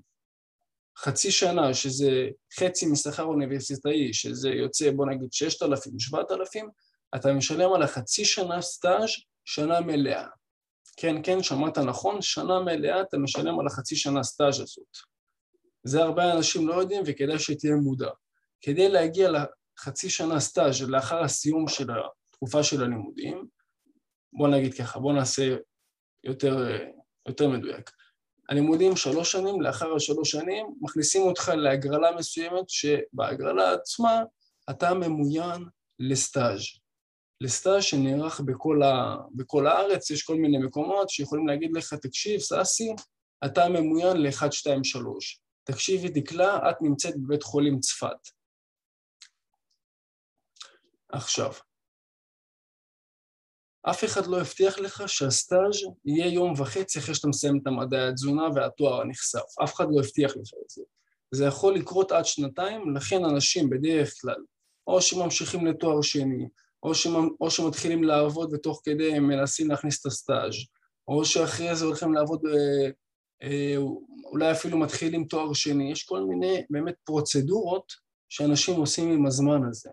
חצי 0.97 1.31
שנה, 1.31 1.73
שזה 1.73 2.29
חצי 2.59 2.85
משכר 2.85 3.23
אוניברסיטאי, 3.23 4.13
שזה 4.13 4.49
יוצא 4.49 4.91
בוא 4.91 5.05
נגיד 5.05 5.33
6,000, 5.33 5.99
7,000, 5.99 6.69
אתה 7.15 7.33
משלם 7.33 7.73
על 7.73 7.83
החצי 7.83 8.25
שנה 8.25 8.61
סטאז' 8.61 9.09
שנה 9.45 9.81
מלאה. 9.81 10.27
כן, 10.97 11.15
כן, 11.23 11.43
שמעת 11.43 11.77
נכון, 11.77 12.21
שנה 12.21 12.59
מלאה 12.59 13.01
אתה 13.01 13.17
משלם 13.17 13.59
על 13.59 13.67
החצי 13.67 13.95
שנה 13.95 14.23
סטאז' 14.23 14.59
הזאת. 14.59 14.97
זה 15.83 16.03
הרבה 16.03 16.33
אנשים 16.33 16.67
לא 16.67 16.73
יודעים 16.73 17.03
וכדאי 17.05 17.39
שתהיה 17.39 17.75
מודע. 17.75 18.09
כדי 18.61 18.89
להגיע 18.89 19.29
לחצי 19.31 20.09
שנה 20.09 20.39
סטאז' 20.39 20.81
לאחר 20.81 21.23
הסיום 21.23 21.67
של 21.67 21.87
התקופה 22.29 22.63
של 22.63 22.83
הלימודים, 22.83 23.47
בוא 24.33 24.47
נגיד 24.47 24.73
ככה, 24.73 24.99
בוא 24.99 25.13
נעשה 25.13 25.55
יותר, 26.23 26.77
יותר 27.27 27.49
מדויק. 27.49 27.91
הלימודים 28.49 28.95
שלוש 28.95 29.31
שנים, 29.31 29.61
לאחר 29.61 29.95
השלוש 29.95 30.31
שנים 30.31 30.65
מכניסים 30.81 31.21
אותך 31.21 31.51
להגרלה 31.55 32.11
מסוימת 32.11 32.69
שבהגרלה 32.69 33.73
עצמה 33.73 34.23
אתה 34.69 34.93
ממוין 34.93 35.65
לסטאז'. 35.99 36.61
לסטאז' 37.41 37.83
שנערך 37.83 38.39
בכל, 38.39 38.83
ה... 38.83 39.15
בכל 39.35 39.67
הארץ, 39.67 40.11
יש 40.11 40.23
כל 40.23 40.35
מיני 40.35 40.57
מקומות 40.57 41.09
שיכולים 41.09 41.47
להגיד 41.47 41.71
לך, 41.73 41.93
תקשיב, 41.93 42.39
סאסי, 42.39 42.95
אתה 43.45 43.69
ממוין 43.69 44.17
ל-1, 44.17 44.51
2, 44.51 44.83
3. 44.83 45.41
תקשיבי, 45.63 46.09
דקלה, 46.09 46.69
את 46.69 46.75
נמצאת 46.81 47.17
בבית 47.17 47.43
חולים 47.43 47.79
צפת. 47.79 48.36
עכשיו, 51.09 51.51
אף 53.89 54.03
אחד 54.03 54.27
לא 54.27 54.41
הבטיח 54.41 54.79
לך 54.79 55.09
שהסטאז' 55.09 55.81
יהיה 56.05 56.33
יום 56.33 56.53
וחצי 56.57 56.99
אחרי 56.99 57.15
שאתה 57.15 57.27
מסיים 57.27 57.59
את 57.61 57.67
המדעי 57.67 58.07
התזונה 58.07 58.47
והתואר 58.55 59.01
הנחשף. 59.01 59.59
אף 59.63 59.73
אחד 59.75 59.85
לא 59.91 59.99
הבטיח 59.99 60.31
לך 60.31 60.51
את 60.65 60.69
זה. 60.69 60.81
זה 61.31 61.45
יכול 61.45 61.75
לקרות 61.75 62.11
עד 62.11 62.25
שנתיים, 62.25 62.95
לכן 62.95 63.25
אנשים 63.25 63.69
בדרך 63.69 64.13
כלל 64.21 64.43
או 64.87 65.01
שממשיכים 65.01 65.65
לתואר 65.65 66.01
שני, 66.01 66.47
או, 66.83 66.95
שמ, 66.95 67.15
או 67.41 67.51
שמתחילים 67.51 68.03
לעבוד 68.03 68.53
ותוך 68.53 68.81
כדי 68.83 69.13
הם 69.13 69.27
מנסים 69.27 69.69
להכניס 69.69 70.01
את 70.01 70.05
הסטאז', 70.05 70.55
או 71.07 71.25
שאחרי 71.25 71.75
זה 71.75 71.85
הולכים 71.85 72.13
לעבוד, 72.13 72.41
אה, 72.45 72.89
אה, 73.43 73.75
אולי 74.23 74.51
אפילו 74.51 74.77
מתחילים 74.77 75.25
תואר 75.25 75.53
שני, 75.53 75.91
יש 75.91 76.03
כל 76.03 76.23
מיני 76.23 76.63
באמת 76.69 76.95
פרוצדורות 77.03 77.93
שאנשים 78.29 78.75
עושים 78.79 79.11
עם 79.11 79.25
הזמן 79.25 79.61
הזה. 79.69 79.89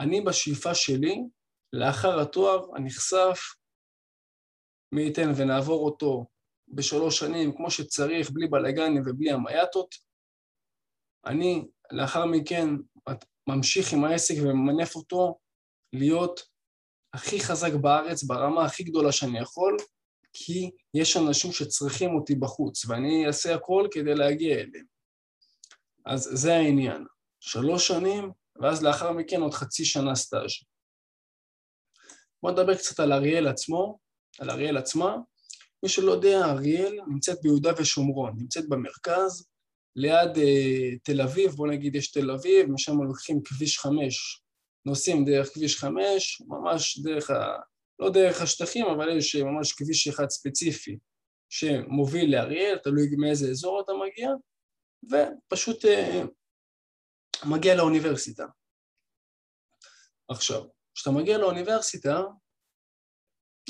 אני 0.00 0.20
בשאיפה 0.20 0.74
שלי, 0.74 1.22
לאחר 1.72 2.20
התואר 2.20 2.76
הנחשף, 2.76 3.40
מי 4.92 5.02
ייתן 5.02 5.32
ונעבור 5.36 5.84
אותו 5.84 6.26
בשלוש 6.68 7.18
שנים 7.18 7.56
כמו 7.56 7.70
שצריך, 7.70 8.30
בלי 8.30 8.46
בלאגנים 8.46 9.02
ובלי 9.06 9.30
המייטות, 9.30 9.94
אני 11.26 11.64
לאחר 11.92 12.26
מכן 12.26 12.66
ממשיך 13.48 13.92
עם 13.92 14.04
העסק 14.04 14.34
וממנף 14.42 14.96
אותו 14.96 15.38
להיות 15.92 16.40
הכי 17.14 17.40
חזק 17.40 17.72
בארץ, 17.80 18.22
ברמה 18.22 18.64
הכי 18.64 18.84
גדולה 18.84 19.12
שאני 19.12 19.38
יכול, 19.38 19.76
כי 20.32 20.70
יש 20.94 21.16
אנשים 21.16 21.52
שצריכים 21.52 22.14
אותי 22.14 22.34
בחוץ, 22.34 22.84
ואני 22.84 23.26
אעשה 23.26 23.54
הכל 23.54 23.88
כדי 23.90 24.14
להגיע 24.14 24.54
אליהם. 24.54 24.86
אז 26.06 26.30
זה 26.32 26.54
העניין. 26.54 27.04
שלוש 27.40 27.88
שנים, 27.88 28.32
ואז 28.60 28.82
לאחר 28.82 29.12
מכן 29.12 29.40
עוד 29.40 29.54
חצי 29.54 29.84
שנה 29.84 30.14
סטאז'. 30.14 30.50
בואו 32.42 32.52
נדבר 32.52 32.74
קצת 32.74 33.00
על 33.00 33.12
אריאל 33.12 33.48
עצמו, 33.48 33.98
על 34.38 34.50
אריאל 34.50 34.76
עצמה. 34.76 35.16
מי 35.82 35.88
שלא 35.88 36.12
יודע, 36.12 36.44
אריאל 36.44 36.98
נמצאת 37.08 37.38
ביהודה 37.42 37.70
ושומרון, 37.78 38.32
נמצאת 38.36 38.68
במרכז, 38.68 39.46
ליד 39.96 40.38
אה, 40.38 40.96
תל 41.04 41.20
אביב, 41.20 41.50
בואו 41.50 41.70
נגיד 41.70 41.94
יש 41.94 42.10
תל 42.10 42.30
אביב, 42.30 42.70
משם 42.70 43.02
לוקחים 43.02 43.42
כביש 43.44 43.78
חמש, 43.78 44.42
נוסעים 44.86 45.24
דרך 45.24 45.54
כביש 45.54 45.78
חמש, 45.78 46.42
ממש 46.46 46.98
דרך 46.98 47.30
ה... 47.30 47.56
לא 47.98 48.10
דרך 48.10 48.40
השטחים, 48.40 48.86
אבל 48.86 49.16
יש 49.18 49.36
ממש 49.36 49.72
כביש 49.72 50.08
אחד 50.08 50.28
ספציפי 50.28 50.98
שמוביל 51.48 52.36
לאריאל, 52.36 52.78
תלוי 52.78 53.08
מאיזה 53.18 53.50
אזור 53.50 53.80
אתה 53.80 53.92
מגיע, 53.92 54.30
ופשוט 55.04 55.84
אה, 55.84 56.22
מגיע 57.44 57.76
לאוניברסיטה. 57.76 58.46
עכשיו, 60.28 60.64
כשאתה 60.94 61.10
מגיע 61.10 61.38
לאוניברסיטה, 61.38 62.22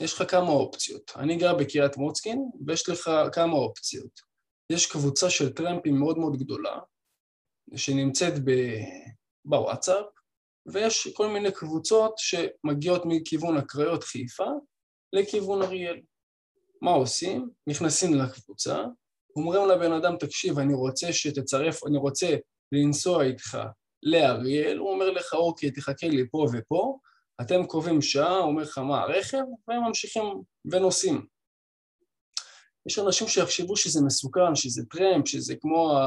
יש 0.00 0.14
לך 0.14 0.30
כמה 0.30 0.48
אופציות. 0.48 1.12
אני 1.16 1.36
גר 1.36 1.54
בקריית 1.54 1.96
מוצקין, 1.96 2.50
ויש 2.66 2.88
לך 2.88 3.10
כמה 3.32 3.52
אופציות. 3.52 4.20
יש 4.72 4.86
קבוצה 4.86 5.30
של 5.30 5.52
טרמפים 5.52 5.94
מאוד 5.98 6.18
מאוד 6.18 6.36
גדולה, 6.36 6.78
שנמצאת 7.76 8.32
בוואטסאפ, 9.44 10.06
ויש 10.66 11.08
כל 11.14 11.28
מיני 11.28 11.52
קבוצות 11.52 12.14
שמגיעות 12.18 13.02
מכיוון 13.06 13.56
הקריות 13.56 14.04
חיפה 14.04 14.50
לכיוון 15.12 15.62
אריאל. 15.62 16.00
מה 16.82 16.90
עושים? 16.90 17.50
נכנסים 17.66 18.14
לקבוצה, 18.14 18.84
אומרים 19.36 19.68
לבן 19.68 19.92
אדם, 19.92 20.16
תקשיב, 20.16 20.58
אני 20.58 20.74
רוצה 20.74 21.12
שתצרף, 21.12 21.86
אני 21.86 21.98
רוצה 21.98 22.36
לנסוע 22.72 23.24
איתך 23.24 23.58
לאריאל, 24.02 24.78
הוא 24.78 24.90
אומר 24.90 25.10
לך, 25.10 25.34
אוקיי, 25.34 25.70
תחכה 25.70 26.08
לי 26.08 26.28
פה 26.30 26.46
ופה, 26.52 26.98
אתם 27.40 27.66
קובעים 27.66 28.02
שעה, 28.02 28.38
אומר 28.38 28.62
לך 28.62 28.78
מה 28.78 29.00
הרכב, 29.00 29.42
והם 29.68 29.84
ממשיכים 29.84 30.24
ונוסעים. 30.64 31.26
יש 32.86 32.98
אנשים 32.98 33.28
שיחשבו 33.28 33.76
שזה 33.76 34.00
מסוכן, 34.02 34.54
שזה 34.54 34.82
טרמפ, 34.90 35.28
שזה 35.28 35.54
כמו 35.60 35.98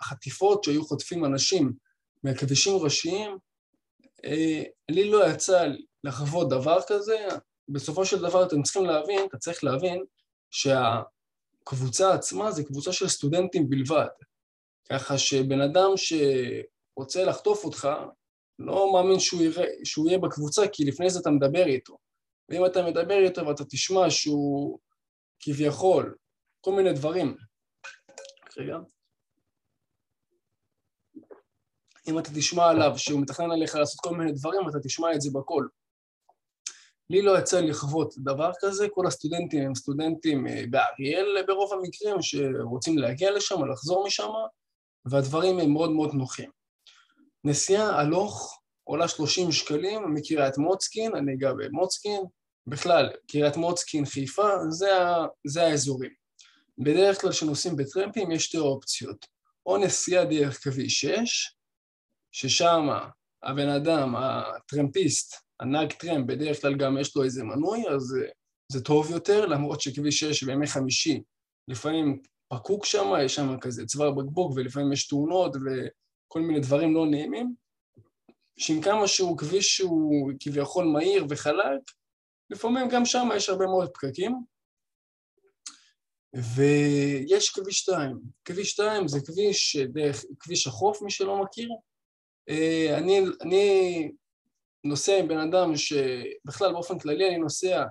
החטיפות 0.00 0.64
שהיו 0.64 0.84
חוטפים 0.84 1.24
אנשים 1.24 1.72
מהכבישים 2.24 2.76
ראשיים. 2.76 3.38
אה, 4.24 4.62
לי 4.90 5.10
לא 5.10 5.30
יצא 5.30 5.66
לחוות 6.04 6.48
דבר 6.48 6.78
כזה, 6.86 7.28
בסופו 7.68 8.04
של 8.04 8.18
דבר 8.18 8.46
אתם 8.46 8.62
צריכים 8.62 8.84
להבין, 8.84 9.26
אתה 9.28 9.38
צריך 9.38 9.64
להבין 9.64 10.04
שהקבוצה 10.50 12.14
עצמה 12.14 12.52
זה 12.52 12.64
קבוצה 12.64 12.92
של 12.92 13.08
סטודנטים 13.08 13.70
בלבד. 13.70 14.06
ככה 14.92 15.18
שבן 15.18 15.60
אדם 15.60 15.90
שרוצה 15.96 17.24
לחטוף 17.24 17.64
אותך, 17.64 17.88
לא 18.58 18.92
מאמין 18.92 19.20
שהוא, 19.20 19.42
יראה, 19.42 19.66
שהוא 19.84 20.08
יהיה 20.08 20.18
בקבוצה, 20.18 20.62
כי 20.72 20.84
לפני 20.84 21.10
זה 21.10 21.20
אתה 21.20 21.30
מדבר 21.30 21.66
איתו. 21.66 21.96
ואם 22.48 22.66
אתה 22.66 22.82
מדבר 22.82 23.18
איתו 23.18 23.46
ואתה 23.46 23.64
תשמע 23.64 24.10
שהוא 24.10 24.78
כביכול, 25.40 26.16
כל 26.60 26.72
מיני 26.72 26.92
דברים. 26.92 27.36
רגע. 28.56 28.76
אם 32.08 32.18
אתה 32.18 32.30
תשמע 32.36 32.68
עליו 32.68 32.98
שהוא 32.98 33.20
מתכנן 33.20 33.50
עליך 33.50 33.74
לעשות 33.74 34.00
כל 34.00 34.16
מיני 34.16 34.32
דברים, 34.32 34.68
אתה 34.68 34.78
תשמע 34.84 35.14
את 35.14 35.20
זה 35.20 35.30
בקול. 35.34 35.68
לי 37.10 37.22
לא 37.22 37.38
יצא 37.38 37.60
לחוות 37.60 38.14
דבר 38.18 38.50
כזה, 38.60 38.86
כל 38.90 39.06
הסטודנטים 39.06 39.66
הם 39.66 39.74
סטודנטים 39.74 40.46
אה, 40.46 40.62
באריאל 40.70 41.46
ברוב 41.46 41.72
המקרים 41.72 42.16
שרוצים 42.22 42.98
להגיע 42.98 43.30
לשם 43.30 43.64
לחזור 43.64 44.06
משם, 44.06 44.30
והדברים 45.04 45.58
הם 45.58 45.72
מאוד 45.72 45.90
מאוד 45.90 46.14
נוחים. 46.14 46.50
נסיעה 47.44 48.00
הלוך 48.00 48.60
עולה 48.84 49.08
30 49.08 49.52
שקלים 49.52 50.14
מקריית 50.14 50.58
מוצקין, 50.58 51.16
אני 51.16 51.36
גר 51.36 51.54
במוצקין, 51.54 52.22
בכלל, 52.66 53.10
קריית 53.30 53.56
מוצקין, 53.56 54.06
חיפה, 54.06 54.48
זה, 54.68 54.90
זה 55.46 55.62
האזורים. 55.62 56.10
בדרך 56.78 57.20
כלל 57.20 57.30
כשנוסעים 57.30 57.76
בטרמפים 57.76 58.30
יש 58.30 58.44
שתי 58.44 58.58
אופציות, 58.58 59.26
או 59.66 59.76
נסיעה 59.76 60.24
דרך 60.24 60.64
כביש 60.64 61.00
6, 61.00 61.54
ששם 62.32 62.88
הבן 63.42 63.68
אדם, 63.68 64.14
הטרמפיסט, 64.16 65.34
הנהג 65.60 65.92
טרמפ, 65.92 66.26
בדרך 66.26 66.60
כלל 66.60 66.76
גם 66.76 66.98
יש 66.98 67.16
לו 67.16 67.24
איזה 67.24 67.44
מנוי, 67.44 67.88
אז 67.88 68.16
זה 68.72 68.84
טוב 68.84 69.10
יותר, 69.10 69.46
למרות 69.46 69.80
שכביש 69.80 70.20
6 70.20 70.42
בימי 70.42 70.66
חמישי 70.66 71.22
לפעמים 71.68 72.22
פקוק 72.50 72.84
שם, 72.84 73.12
יש 73.24 73.34
שם 73.34 73.58
כזה 73.60 73.86
צוואר 73.86 74.10
בקבוק 74.10 74.52
ולפעמים 74.56 74.92
יש 74.92 75.08
תאונות 75.08 75.56
וכל 75.56 76.40
מיני 76.40 76.60
דברים 76.60 76.94
לא 76.94 77.06
נעימים, 77.06 77.54
שעם 78.58 78.82
כמה 78.82 79.08
שהוא 79.08 79.38
כביש 79.38 79.76
שהוא 79.76 80.32
כביכול 80.40 80.84
מהיר 80.84 81.26
וחלק, 81.28 81.80
לפעמים 82.50 82.88
גם 82.88 83.04
שם 83.04 83.28
יש 83.36 83.48
הרבה 83.48 83.66
מאוד 83.66 83.90
פקקים. 83.94 84.44
ויש 86.54 87.50
כביש 87.50 87.78
2. 87.78 88.20
כביש 88.44 88.70
2 88.70 89.08
זה 89.08 89.18
כביש 89.26 89.76
דרך 89.76 90.24
כביש 90.40 90.66
החוף, 90.66 91.02
מי 91.02 91.10
שלא 91.10 91.42
מכיר. 91.42 91.68
אה, 92.48 92.98
אני, 92.98 93.20
אני 93.42 94.12
נוסע 94.84 95.18
עם 95.18 95.28
בן 95.28 95.38
אדם 95.38 95.76
שבכלל 95.76 96.72
באופן 96.72 96.98
כללי 96.98 97.28
אני 97.28 97.38
נוסע, 97.38 97.84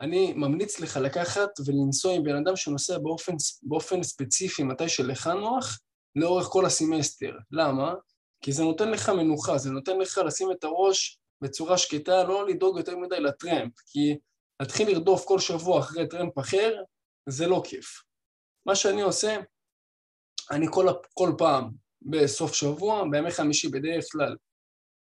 אני 0.00 0.32
ממליץ 0.32 0.80
לך 0.80 0.96
לקחת 0.96 1.50
ולנסוע 1.66 2.14
עם 2.14 2.22
בן 2.24 2.36
אדם 2.36 2.56
שנוסע 2.56 2.98
באופן, 2.98 3.32
באופן 3.62 4.02
ספציפי 4.02 4.62
מתי 4.62 4.88
שלך 4.88 5.26
נוח 5.26 5.78
לאורך 6.16 6.46
כל 6.46 6.66
הסמסטר. 6.66 7.32
למה? 7.50 7.94
כי 8.40 8.52
זה 8.52 8.62
נותן 8.62 8.90
לך 8.90 9.08
מנוחה, 9.08 9.58
זה 9.58 9.70
נותן 9.70 9.98
לך 9.98 10.20
לשים 10.26 10.52
את 10.52 10.64
הראש 10.64 11.18
בצורה 11.40 11.78
שקטה, 11.78 12.24
לא 12.24 12.48
לדאוג 12.48 12.78
יותר 12.78 12.96
מדי 12.96 13.20
לטרמפ, 13.20 13.72
כי 13.86 14.18
להתחיל 14.60 14.88
לרדוף 14.88 15.24
כל 15.24 15.38
שבוע 15.38 15.80
אחרי 15.80 16.08
טרמפ 16.08 16.38
אחר, 16.38 16.82
זה 17.28 17.46
לא 17.46 17.62
כיף. 17.64 18.02
מה 18.66 18.74
שאני 18.74 19.02
עושה, 19.02 19.36
אני 20.50 20.66
כל, 20.70 20.86
כל 21.14 21.32
פעם 21.38 21.70
בסוף 22.02 22.54
שבוע, 22.54 23.04
בימי 23.10 23.30
חמישי 23.30 23.68
בדרך 23.68 24.04
כלל, 24.12 24.36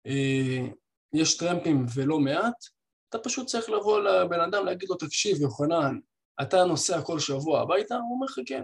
אה, 0.08 0.68
יש 1.14 1.38
טרמפים 1.38 1.86
ולא 1.96 2.20
מעט, 2.20 2.75
אתה 3.16 3.24
פשוט 3.24 3.48
צריך 3.48 3.70
לבוא 3.70 4.00
לבן 4.00 4.40
אדם, 4.40 4.66
להגיד 4.66 4.90
לו, 4.90 4.96
תקשיב, 4.96 5.42
יוחנן, 5.42 6.00
אתה 6.42 6.64
נוסע 6.64 7.02
כל 7.02 7.20
שבוע 7.20 7.62
הביתה? 7.62 7.96
הוא 7.96 8.16
אומר 8.16 8.26
לך 8.26 8.40
כן. 8.46 8.64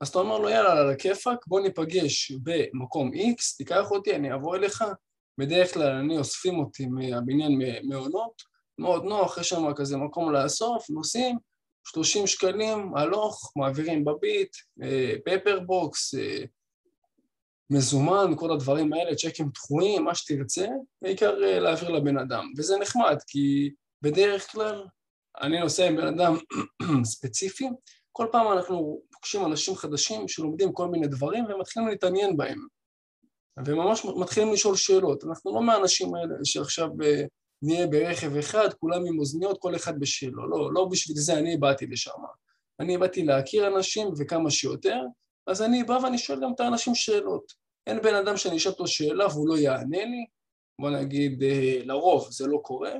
אז 0.00 0.08
אתה 0.08 0.18
אומר 0.18 0.38
לו, 0.38 0.48
יאללה, 0.48 0.72
על 0.72 0.90
הכיפאק, 0.90 1.46
בוא 1.46 1.60
ניפגש 1.60 2.32
במקום 2.32 3.10
X, 3.14 3.56
תיקח 3.56 3.90
אותי, 3.90 4.16
אני 4.16 4.34
אבוא 4.34 4.56
אליך. 4.56 4.84
בדרך 5.38 5.74
כלל 5.74 5.92
אני 5.92 6.18
אוספים 6.18 6.58
אותי 6.58 6.86
מהבניין 6.86 7.60
מעונות, 7.84 8.42
מאוד 8.78 9.04
נוח, 9.04 9.38
יש 9.38 9.48
שם 9.48 9.72
כזה 9.76 9.96
מקום 9.96 10.32
לאסוף, 10.32 10.90
נוסעים, 10.90 11.38
30 11.84 12.26
שקלים, 12.26 12.94
הלוך, 12.96 13.52
מעבירים 13.56 14.04
בביט, 14.04 14.56
PayBox, 15.24 16.14
מזומן, 17.70 18.32
כל 18.36 18.52
הדברים 18.52 18.92
האלה, 18.92 19.14
צ'קים 19.14 19.48
דחויים, 19.54 20.04
מה 20.04 20.14
שתרצה, 20.14 20.66
בעיקר 21.02 21.44
אה, 21.44 21.60
להעביר 21.60 21.88
לבן 21.90 22.18
אדם. 22.18 22.52
וזה 22.58 22.76
נחמד, 22.78 23.16
כי 23.26 23.70
בדרך 24.02 24.52
כלל 24.52 24.86
אני 25.40 25.60
נוסע 25.60 25.86
עם 25.86 25.96
בן 25.96 26.06
אדם 26.06 26.36
ספציפי, 27.12 27.68
כל 28.12 28.26
פעם 28.32 28.52
אנחנו 28.52 29.00
פוגשים 29.12 29.44
אנשים 29.44 29.74
חדשים 29.74 30.28
שלומדים 30.28 30.72
כל 30.72 30.88
מיני 30.88 31.06
דברים 31.06 31.44
ומתחילים 31.44 31.88
להתעניין 31.88 32.36
בהם. 32.36 32.66
וממש 33.66 34.04
מתחילים 34.04 34.52
לשאול 34.52 34.76
שאלות. 34.76 35.24
אנחנו 35.24 35.54
לא 35.54 35.62
מהאנשים 35.62 36.14
האלה 36.14 36.34
שעכשיו 36.44 36.88
אה, 37.04 37.22
נהיה 37.62 37.86
ברכב 37.86 38.36
אחד, 38.36 38.68
כולם 38.80 39.06
עם 39.06 39.18
אוזניות, 39.18 39.58
כל 39.60 39.76
אחד 39.76 40.00
בשלו. 40.00 40.48
לא, 40.48 40.72
לא 40.72 40.88
בשביל 40.90 41.16
זה 41.16 41.38
אני 41.38 41.56
באתי 41.56 41.86
לשם. 41.86 42.10
אני 42.80 42.98
באתי 42.98 43.24
להכיר 43.24 43.66
אנשים 43.66 44.08
וכמה 44.18 44.50
שיותר, 44.50 45.00
אז 45.48 45.62
אני 45.62 45.84
בא 45.84 45.92
ואני 45.92 46.18
שואל 46.18 46.40
גם 46.42 46.52
את 46.54 46.60
האנשים 46.60 46.94
שאלות. 46.94 47.52
אין 47.86 48.02
בן 48.02 48.14
אדם 48.14 48.36
שאני 48.36 48.56
אשאל 48.56 48.72
אותו 48.72 48.86
שאלה 48.86 49.26
והוא 49.26 49.48
לא 49.48 49.58
יענה 49.58 50.04
לי, 50.04 50.26
בוא 50.80 50.90
נגיד, 50.90 51.42
אה, 51.42 51.80
לרוב 51.84 52.30
זה 52.30 52.46
לא 52.46 52.58
קורה. 52.62 52.92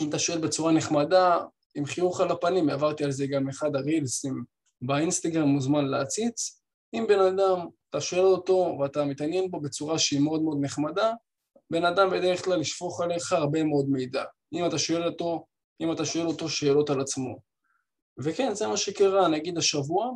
אם 0.00 0.08
אתה 0.08 0.18
שואל 0.18 0.38
בצורה 0.38 0.72
נחמדה, 0.72 1.38
עם 1.74 1.84
חיוך 1.84 2.20
על 2.20 2.30
הפנים, 2.30 2.70
עברתי 2.70 3.04
על 3.04 3.10
זה 3.10 3.26
גם 3.26 3.48
אחד 3.48 3.76
הרילסים 3.76 4.44
באינסטגרם, 4.82 5.48
מוזמן 5.48 5.84
להציץ. 5.84 6.62
אם 6.94 7.04
בן 7.08 7.20
אדם, 7.20 7.66
אתה 7.90 8.00
שואל 8.00 8.24
אותו 8.24 8.78
ואתה 8.80 9.04
מתעניין 9.04 9.50
בו 9.50 9.60
בצורה 9.60 9.98
שהיא 9.98 10.20
מאוד 10.20 10.42
מאוד 10.42 10.58
נחמדה, 10.60 11.12
בן 11.70 11.84
אדם 11.84 12.10
בדרך 12.10 12.44
כלל 12.44 12.60
ישפוך 12.60 13.00
עליך 13.00 13.32
הרבה 13.32 13.64
מאוד 13.64 13.86
מידע. 13.88 14.24
אם 14.52 14.66
אתה 14.66 14.78
שואל 14.78 15.06
אותו, 15.06 15.46
אם 15.80 15.92
אתה 15.92 16.04
שואל 16.04 16.26
אותו 16.26 16.48
שאלות 16.48 16.90
על 16.90 17.00
עצמו. 17.00 17.38
וכן, 18.18 18.54
זה 18.54 18.66
מה 18.66 18.76
שקרה, 18.76 19.28
נגיד 19.28 19.58
השבוע, 19.58 20.10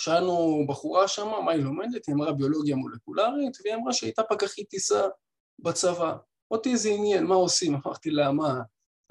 שאלנו 0.00 0.64
בחורה 0.68 1.08
שמה 1.08 1.40
מה 1.40 1.52
היא 1.52 1.62
לומדת, 1.62 2.06
היא 2.06 2.14
אמרה 2.14 2.32
ביולוגיה 2.32 2.76
מולקולרית, 2.76 3.56
והיא 3.64 3.74
אמרה 3.74 3.92
שהייתה 3.92 4.22
פקחית 4.22 4.68
טיסה 4.68 5.08
בצבא. 5.58 6.16
אותי 6.50 6.76
זה 6.76 6.88
עניין, 6.88 7.24
מה 7.24 7.34
עושים? 7.34 7.74
אמרתי 7.74 8.10
לה, 8.10 8.32
מה, 8.32 8.60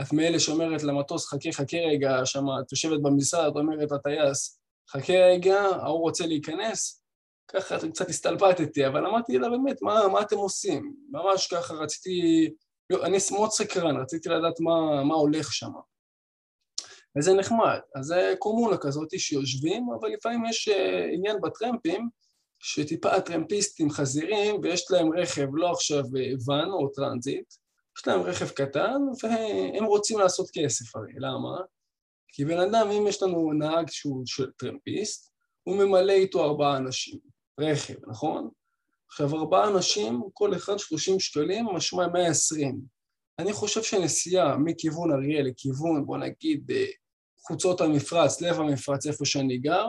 את 0.01 0.13
מאלה 0.13 0.39
שאומרת 0.39 0.83
למטוס, 0.83 1.27
חכה, 1.27 1.51
חכה 1.51 1.77
רגע, 1.77 2.25
שמה, 2.25 2.59
את 2.59 2.71
יושבת 2.71 3.01
במשרד, 3.01 3.57
אומרת 3.57 3.91
לטייס, 3.91 4.59
חכה 4.89 5.13
רגע, 5.13 5.61
ההוא 5.61 5.99
רוצה 5.99 6.25
להיכנס? 6.27 7.03
ככה 7.47 7.75
קצת 7.89 8.09
הסתלבטתי, 8.09 8.87
אבל 8.87 9.05
אמרתי 9.05 9.37
לה, 9.37 9.49
באמת, 9.49 9.81
מה, 9.81 10.07
מה 10.07 10.21
אתם 10.21 10.37
עושים? 10.37 10.93
ממש 11.09 11.47
ככה 11.47 11.73
רציתי, 11.73 12.49
לא, 12.89 13.05
אני 13.05 13.17
מאוד 13.31 13.51
סקרן, 13.51 13.97
רציתי 13.97 14.29
לדעת 14.29 14.59
מה, 14.59 15.03
מה 15.03 15.15
הולך 15.15 15.53
שם. 15.53 15.71
וזה 17.17 17.33
נחמד. 17.33 17.79
אז 17.95 18.05
זה 18.05 18.33
קומונה 18.39 18.77
כזאת 18.77 19.19
שיושבים, 19.19 19.87
אבל 19.99 20.09
לפעמים 20.09 20.45
יש 20.45 20.67
אה, 20.67 21.05
עניין 21.13 21.41
בטרמפים, 21.41 22.09
שטיפה 22.59 23.11
הטרמפיסטים 23.11 23.89
חזירים 23.89 24.61
ויש 24.63 24.91
להם 24.91 25.17
רכב, 25.17 25.47
לא 25.53 25.71
עכשיו 25.71 26.03
ואן 26.47 26.67
אה, 26.67 26.73
או 26.73 26.87
טרנזיט, 26.87 27.53
יש 27.97 28.07
להם 28.07 28.21
רכב 28.21 28.49
קטן 28.49 29.01
והם 29.23 29.85
רוצים 29.85 30.19
לעשות 30.19 30.49
כסף 30.53 30.95
הרי, 30.95 31.13
למה? 31.17 31.57
כי 32.27 32.45
בן 32.45 32.59
אדם, 32.59 32.91
אם 32.91 33.07
יש 33.07 33.23
לנו 33.23 33.53
נהג 33.53 33.89
שהוא 33.89 34.23
של 34.25 34.51
טרמפיסט, 34.51 35.31
הוא 35.63 35.75
ממלא 35.75 36.11
איתו 36.11 36.43
ארבעה 36.43 36.77
אנשים, 36.77 37.19
רכב, 37.59 37.93
נכון? 38.07 38.49
עכשיו 39.07 39.35
ארבעה 39.35 39.69
אנשים, 39.69 40.21
כל 40.33 40.55
אחד 40.55 40.79
שלושים 40.79 41.19
שקלים, 41.19 41.65
משמע 41.65 42.07
מאה 42.07 42.27
עשרים. 42.27 42.79
אני 43.39 43.53
חושב 43.53 43.83
שנסיעה 43.83 44.57
מכיוון 44.57 45.11
אריאל 45.11 45.45
לכיוון, 45.47 46.05
בוא 46.05 46.17
נגיד, 46.17 46.71
חוצות 47.49 47.81
המפרץ, 47.81 48.41
לב 48.41 48.59
המפרץ, 48.59 49.07
איפה 49.07 49.25
שאני 49.25 49.57
גר, 49.57 49.87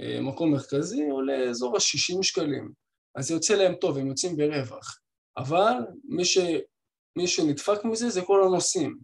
אה, 0.00 0.20
מקום 0.20 0.52
מרכזי, 0.52 1.08
עולה 1.10 1.50
אזור 1.50 1.76
ה-60 1.76 2.22
שקלים. 2.22 2.72
אז 3.14 3.26
זה 3.26 3.34
יוצא 3.34 3.54
להם 3.54 3.74
טוב, 3.74 3.98
הם 3.98 4.06
יוצאים 4.06 4.36
ברווח. 4.36 4.98
אבל 5.36 5.72
מי, 6.04 6.24
ש... 6.24 6.38
מי 7.16 7.26
שנדפק 7.26 7.84
מזה 7.84 8.10
זה 8.10 8.22
כל 8.22 8.44
הנוסעים. 8.44 8.98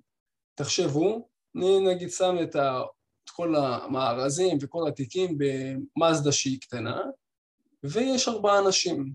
תחשבו, 0.54 1.28
אני 1.56 1.80
נגיד 1.80 2.10
שם 2.10 2.36
את, 2.42 2.56
ה... 2.56 2.82
את 3.24 3.30
כל 3.30 3.54
המארזים 3.56 4.58
וכל 4.60 4.88
התיקים 4.88 5.38
במאזדה 5.38 6.32
שהיא 6.32 6.60
קטנה, 6.60 7.00
ויש 7.84 8.28
ארבעה 8.28 8.58
אנשים. 8.58 9.12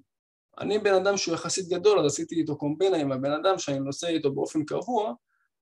אני 0.59 0.79
בן 0.79 0.93
אדם 0.93 1.17
שהוא 1.17 1.33
יחסית 1.33 1.67
גדול, 1.67 1.99
אז 1.99 2.05
עשיתי 2.05 2.35
איתו 2.35 2.57
קומבינה 2.57 2.97
עם 2.97 3.11
הבן 3.11 3.31
אדם 3.31 3.59
שאני 3.59 3.79
נוסע 3.79 4.07
איתו 4.07 4.33
באופן 4.33 4.65
קבוע, 4.65 5.13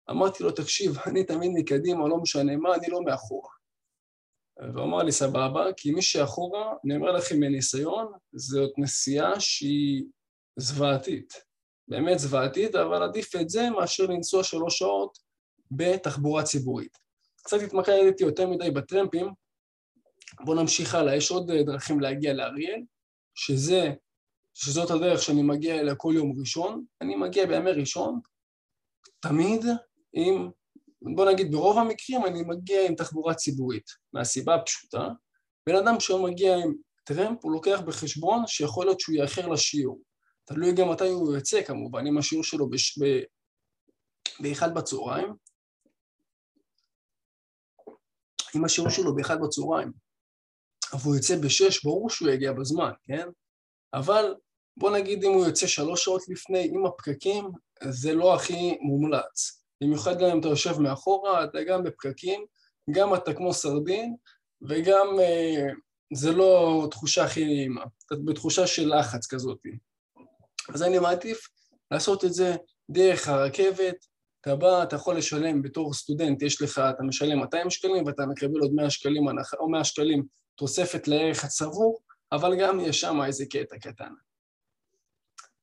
אמרתי 0.09 0.43
לו, 0.43 0.51
תקשיב, 0.51 0.97
אני 1.05 1.23
תמיד 1.23 1.51
מקדימה, 1.55 2.07
לא 2.07 2.17
משנה 2.17 2.57
מה, 2.57 2.75
אני 2.75 2.87
לא 2.87 3.01
מאחורה. 3.01 3.49
והוא 4.73 4.83
אמר 4.83 5.03
לי, 5.03 5.11
סבבה, 5.11 5.73
כי 5.77 5.91
מי 5.91 6.01
שאחורה, 6.01 6.73
אני 6.85 6.95
אומר 6.95 7.11
לכם 7.11 7.39
מניסיון, 7.39 8.11
זאת 8.33 8.71
נסיעה 8.77 9.39
שהיא 9.39 10.03
זוועתית. 10.55 11.33
באמת 11.87 12.19
זוועתית, 12.19 12.75
אבל 12.75 13.03
עדיף 13.03 13.35
את 13.35 13.49
זה 13.49 13.69
מאשר 13.69 14.05
לנסוע 14.05 14.43
שלוש 14.43 14.79
שעות 14.79 15.17
בתחבורה 15.71 16.43
ציבורית. 16.43 16.97
קצת 17.43 17.57
התמקדתי 17.61 18.23
יותר 18.23 18.49
מדי 18.49 18.71
בטרמפים, 18.71 19.27
בואו 20.45 20.61
נמשיך 20.61 20.95
הלאה, 20.95 21.15
יש 21.15 21.31
עוד 21.31 21.51
דרכים 21.51 21.99
להגיע 21.99 22.33
לאריאל, 22.33 22.81
שזה, 23.35 23.93
שזאת 24.53 24.91
הדרך 24.91 25.21
שאני 25.21 25.41
מגיע 25.41 25.79
אליה 25.79 25.95
כל 25.95 26.13
יום 26.15 26.39
ראשון, 26.39 26.85
אני 27.01 27.15
מגיע 27.15 27.45
בימי 27.45 27.71
ראשון, 27.71 28.19
תמיד 29.19 29.65
עם 30.13 30.49
בוא 31.15 31.31
נגיד, 31.31 31.51
ברוב 31.51 31.77
המקרים 31.77 32.25
אני 32.25 32.41
מגיע 32.41 32.87
עם 32.87 32.95
תחבורה 32.95 33.33
ציבורית, 33.33 33.85
מהסיבה 34.13 34.55
הפשוטה, 34.55 35.07
בן 35.67 35.75
אדם 35.75 35.99
שהוא 35.99 36.29
מגיע 36.29 36.55
עם 36.55 36.73
טרמפ, 37.03 37.43
הוא 37.43 37.51
לוקח 37.51 37.81
בחשבון 37.85 38.47
שיכול 38.47 38.85
להיות 38.85 38.99
שהוא 38.99 39.15
יאחר 39.15 39.47
לשיעור. 39.47 40.01
תלוי 40.45 40.73
גם 40.75 40.89
מתי 40.89 41.09
הוא 41.09 41.35
יוצא 41.35 41.63
כמובן, 41.63 42.07
אם 42.07 42.17
השיעור 42.17 42.43
שלו 42.43 42.69
בש... 42.69 42.99
ב... 42.99 43.03
באחד 44.39 44.73
בצהריים, 44.73 45.33
אם 48.55 48.65
השיעור 48.65 48.89
שלו 48.89 49.15
באחד 49.15 49.37
בצהריים, 49.41 49.91
והוא 51.01 51.15
יוצא 51.15 51.35
בשש, 51.43 51.83
ברור 51.83 52.09
שהוא 52.09 52.29
יגיע 52.29 52.53
בזמן, 52.53 52.91
כן? 53.03 53.27
אבל 53.93 54.35
בוא 54.77 54.97
נגיד 54.97 55.23
אם 55.23 55.31
הוא 55.31 55.45
יוצא 55.45 55.67
שלוש 55.67 56.03
שעות 56.03 56.21
לפני, 56.29 56.67
עם 56.73 56.85
הפקקים, 56.85 57.45
זה 57.89 58.13
לא 58.13 58.35
הכי 58.35 58.77
מומלץ. 58.81 59.62
במיוחד 59.83 60.19
גם 60.19 60.29
אם 60.29 60.39
אתה 60.39 60.47
יושב 60.47 60.79
מאחורה, 60.79 61.43
אתה 61.43 61.63
גם 61.63 61.83
בפקקים, 61.83 62.45
גם 62.91 63.15
אתה 63.15 63.33
כמו 63.33 63.53
סרדין, 63.53 64.15
וגם 64.69 65.07
אה, 65.19 65.67
זה 66.13 66.31
לא 66.31 66.87
תחושה 66.91 67.23
הכי 67.23 67.45
נעימה, 67.45 67.83
אתה 68.05 68.15
בתחושה 68.25 68.67
של 68.67 68.95
לחץ 68.95 69.27
כזאת. 69.27 69.59
אז 70.73 70.83
אני 70.83 70.99
מעדיף 70.99 71.47
לעשות 71.91 72.25
את 72.25 72.33
זה 72.33 72.55
דרך 72.89 73.27
הרכבת, 73.27 73.95
אתה 74.41 74.55
בא, 74.55 74.83
אתה 74.83 74.95
יכול 74.95 75.17
לשלם 75.17 75.61
בתור 75.61 75.93
סטודנט, 75.93 76.41
יש 76.41 76.61
לך, 76.61 76.81
אתה 76.89 77.03
משלם 77.03 77.39
200 77.39 77.69
שקלים 77.69 78.05
ואתה 78.05 78.25
מקבל 78.25 78.59
עוד 78.59 78.71
100 78.73 78.89
שקלים 78.89 79.23
או 79.59 79.69
100 79.69 79.83
שקלים 79.83 80.23
תוספת 80.55 81.07
לערך 81.07 81.43
הצבור, 81.43 81.99
אבל 82.31 82.59
גם 82.59 82.79
יש 82.79 83.01
שם 83.01 83.21
איזה 83.25 83.45
קטע 83.45 83.77
קטן. 83.77 84.13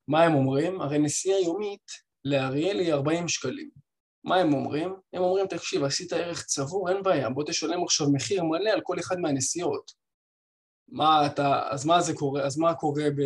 מה 0.07 0.23
הם 0.23 0.33
אומרים? 0.33 0.81
הרי 0.81 0.99
נסיעה 0.99 1.39
יומית 1.39 1.91
לאריאל 2.25 2.79
היא 2.79 2.93
40 2.93 3.27
שקלים. 3.27 3.80
מה 4.23 4.35
הם 4.35 4.53
אומרים? 4.53 4.95
הם 5.13 5.21
אומרים, 5.21 5.47
תקשיב, 5.47 5.83
עשית 5.83 6.13
ערך 6.13 6.45
צבור, 6.45 6.89
אין 6.89 7.03
בעיה, 7.03 7.29
בוא 7.29 7.43
תשלם 7.47 7.83
עכשיו 7.83 8.07
מחיר 8.11 8.43
מלא 8.43 8.69
על 8.69 8.81
כל 8.83 8.99
אחד 8.99 9.19
מהנסיעות. 9.19 9.91
מה 10.87 11.25
אתה, 11.25 11.67
אז 11.69 11.85
מה 11.85 12.01
זה 12.01 12.13
קורה, 12.13 12.45
אז 12.45 12.57
מה 12.57 12.73
קורה 12.73 13.03
ב, 13.17 13.21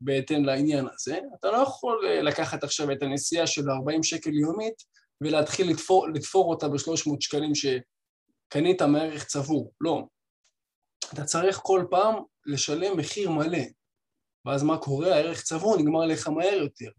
בהתאם 0.00 0.44
לעניין 0.44 0.86
הזה? 0.94 1.18
אתה 1.40 1.50
לא 1.50 1.56
יכול 1.56 2.06
אה, 2.06 2.22
לקחת 2.22 2.64
עכשיו 2.64 2.92
את 2.92 3.02
הנסיעה 3.02 3.46
של 3.46 3.70
40 3.70 4.02
שקל 4.02 4.34
יומית 4.34 4.82
ולהתחיל 5.20 5.70
לתפור, 5.70 6.08
לתפור 6.08 6.50
אותה 6.50 6.68
ב-300 6.68 7.16
שקלים 7.20 7.52
שקנית 7.54 8.82
מערך 8.82 9.24
צבור, 9.24 9.72
לא. 9.80 10.02
אתה 11.14 11.24
צריך 11.24 11.60
כל 11.62 11.84
פעם 11.90 12.14
לשלם 12.46 12.96
מחיר 12.96 13.30
מלא. 13.30 13.64
ואז 14.44 14.62
מה 14.62 14.78
קורה? 14.78 15.14
הערך 15.14 15.42
צבור 15.42 15.76
נגמר 15.76 16.06
לך 16.06 16.28
מהר 16.28 16.54
יותר. 16.54 16.90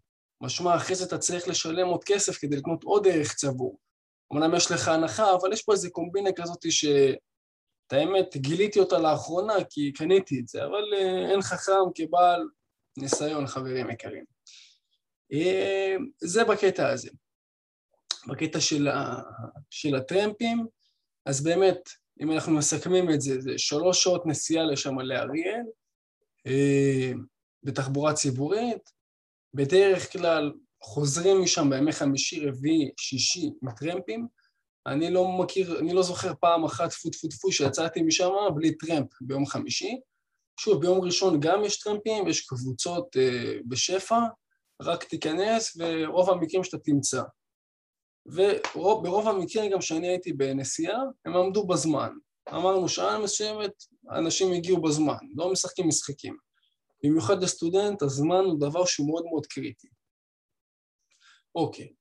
משמע 0.42 0.76
אחרי 0.76 0.96
זה 0.96 1.06
אתה 1.06 1.18
צריך 1.18 1.48
לשלם 1.48 1.88
עוד 1.88 2.04
כסף 2.04 2.38
כדי 2.38 2.56
לקנות 2.56 2.84
עוד 2.84 3.08
ערך 3.08 3.34
צבור. 3.34 3.80
אמנם 4.34 4.56
יש 4.56 4.72
לך 4.72 4.88
הנחה, 4.88 5.34
אבל 5.34 5.54
יש 5.54 5.64
פה 5.64 5.74
איזה 5.74 5.90
קומבינה 5.90 6.30
כזאת 6.36 6.72
שאת 6.72 7.18
האמת 7.92 8.38
גיליתי 8.38 8.80
אותה 8.80 8.98
לאחרונה 8.98 9.54
כי 9.70 9.94
קניתי 9.94 10.40
את 10.40 10.48
זה, 10.48 10.66
אבל 10.66 10.84
uh, 10.94 11.32
אין 11.32 11.42
חכם 11.42 11.74
כבעל 11.96 12.50
ניסיון, 12.98 13.48
חברים 13.48 13.90
יקרים. 13.90 14.24
Uh, 15.34 16.02
זה 16.22 16.44
בקטע 16.44 16.90
הזה. 16.90 17.10
בקטע 18.28 18.60
של, 18.60 18.88
ה, 18.88 19.22
של 19.70 19.96
הטרמפים, 19.96 20.66
אז 21.26 21.44
באמת, 21.44 21.90
אם 22.22 22.32
אנחנו 22.32 22.52
מסכמים 22.52 23.10
את 23.10 23.22
זה, 23.22 23.42
זה 23.42 23.58
שלוש 23.58 24.04
שעות 24.04 24.26
נסיעה 24.26 24.66
לשם 24.66 25.00
לאריאל, 25.00 25.64
uh, 26.48 27.18
בתחבורה 27.64 28.14
ציבורית, 28.14 28.97
בדרך 29.58 30.12
כלל 30.12 30.52
חוזרים 30.84 31.42
משם 31.42 31.70
בימי 31.70 31.92
חמישי, 31.92 32.48
רביעי, 32.48 32.92
שישי 32.98 33.50
מטרמפים. 33.62 34.28
אני 34.88 35.14
לא 35.14 35.28
מכיר, 35.28 35.80
אני 35.80 35.94
לא 35.94 36.04
זוכר 36.04 36.34
פעם 36.40 36.66
אחת 36.66 36.90
טפו 36.90 37.10
טפו 37.10 37.28
טפו 37.28 37.52
שיצאתי 37.52 38.02
משם 38.02 38.30
בלי 38.56 38.78
טרמפ 38.78 39.08
ביום 39.22 39.46
חמישי. 39.46 40.00
שוב, 40.60 40.82
ביום 40.82 41.02
ראשון 41.02 41.40
גם 41.40 41.64
יש 41.64 41.80
טרמפים, 41.80 42.28
יש 42.28 42.46
קבוצות 42.46 43.16
uh, 43.16 43.64
בשפע, 43.68 44.20
רק 44.82 45.04
תיכנס 45.04 45.78
ורוב 45.80 46.30
המקרים 46.30 46.64
שאתה 46.64 46.78
תמצא. 46.78 47.22
וברוב 48.26 49.28
המקרים 49.28 49.72
גם 49.72 49.80
כשאני 49.80 50.08
הייתי 50.08 50.34
בנסיעה, 50.34 51.00
הם 51.26 51.36
עמדו 51.36 51.68
בזמן. 51.68 52.10
אמרנו 52.50 52.90
שעה 52.90 53.20
מסוימת, 53.20 53.72
אנשים 54.12 54.54
הגיעו 54.54 54.82
בזמן, 54.82 55.18
לא 55.36 55.52
משחקים 55.52 55.88
משחקים. 55.88 56.47
במיוחד 57.04 57.44
לסטודנט, 57.44 58.02
הזמן 58.02 58.44
הוא 58.46 58.60
דבר 58.60 58.86
שהוא 58.86 59.08
מאוד 59.08 59.26
מאוד 59.26 59.46
קריטי. 59.46 59.88
אוקיי. 61.56 61.94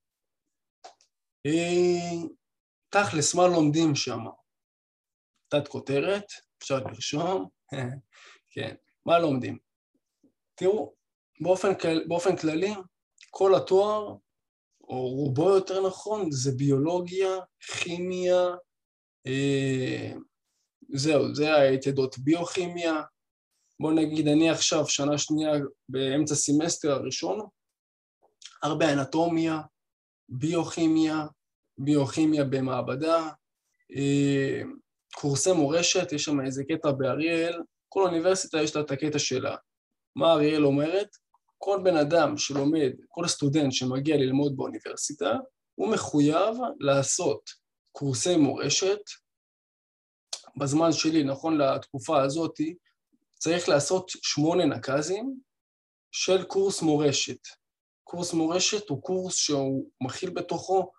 אה, 1.47 2.29
תכלס, 2.89 3.35
מה 3.35 3.47
לומדים 3.47 3.95
שם? 3.95 4.21
תת 5.49 5.69
כותרת, 5.69 6.25
אפשר 6.59 6.79
לרשום, 6.79 7.49
כן, 8.53 8.75
מה 9.07 9.19
לומדים? 9.19 9.59
תראו, 10.55 10.95
באופן, 11.41 11.69
באופן 12.09 12.37
כללי, 12.37 12.75
כל 13.31 13.55
התואר, 13.55 14.17
או 14.89 15.09
רובו 15.09 15.51
יותר 15.51 15.87
נכון, 15.87 16.31
זה 16.31 16.53
ביולוגיה, 16.57 17.29
כימיה, 17.61 18.45
אה, 19.27 20.13
זהו, 20.95 21.35
זה 21.35 21.55
היסודות 21.55 22.19
ביוכימיה. 22.19 23.03
בוא 23.81 23.93
נגיד, 23.93 24.29
אני 24.29 24.51
עכשיו 24.51 24.89
שנה 24.89 25.19
שנייה 25.19 25.53
באמצע 25.89 26.35
סמסטר 26.35 26.93
הראשון, 26.93 27.41
הרבה 28.63 28.93
אנטומיה, 28.93 29.61
ביוכימיה, 30.29 31.27
ביוכימיה 31.79 32.45
במעבדה, 32.45 33.29
אה, 33.97 34.63
קורסי 35.15 35.53
מורשת, 35.53 36.13
יש 36.13 36.25
שם 36.25 36.41
איזה 36.41 36.65
קטע 36.65 36.91
באריאל, 36.91 37.63
כל 37.89 38.03
אוניברסיטה 38.03 38.63
יש 38.63 38.77
לה 38.77 38.83
את 38.83 38.91
הקטע 38.91 39.19
שלה. 39.19 39.57
מה 40.17 40.33
אריאל 40.33 40.67
אומרת? 40.67 41.09
כל 41.59 41.81
בן 41.85 41.97
אדם 41.97 42.39
שלומד, 42.39 42.93
כל 43.09 43.29
סטודנט 43.29 43.73
שמגיע 43.73 44.17
ללמוד 44.17 44.57
באוניברסיטה, 44.57 45.33
הוא 45.75 45.93
מחויב 45.93 46.57
לעשות 46.81 47.51
קורסי 47.93 48.37
מורשת. 48.37 49.01
בזמן 50.61 50.93
שלי, 50.93 51.25
נכון 51.25 51.59
לתקופה 51.59 52.23
הזאת, 52.23 52.55
צריך 53.47 53.69
לעשות 53.69 54.11
שמונה 54.23 54.65
נקזים 54.65 55.41
של 56.13 56.45
קורס 56.45 56.83
מורשת. 56.83 57.39
קורס 58.05 58.33
מורשת 58.33 58.89
הוא 58.89 59.03
קורס 59.03 59.35
שהוא 59.35 59.91
מכיל 60.01 60.31
בתוכו 60.31 60.93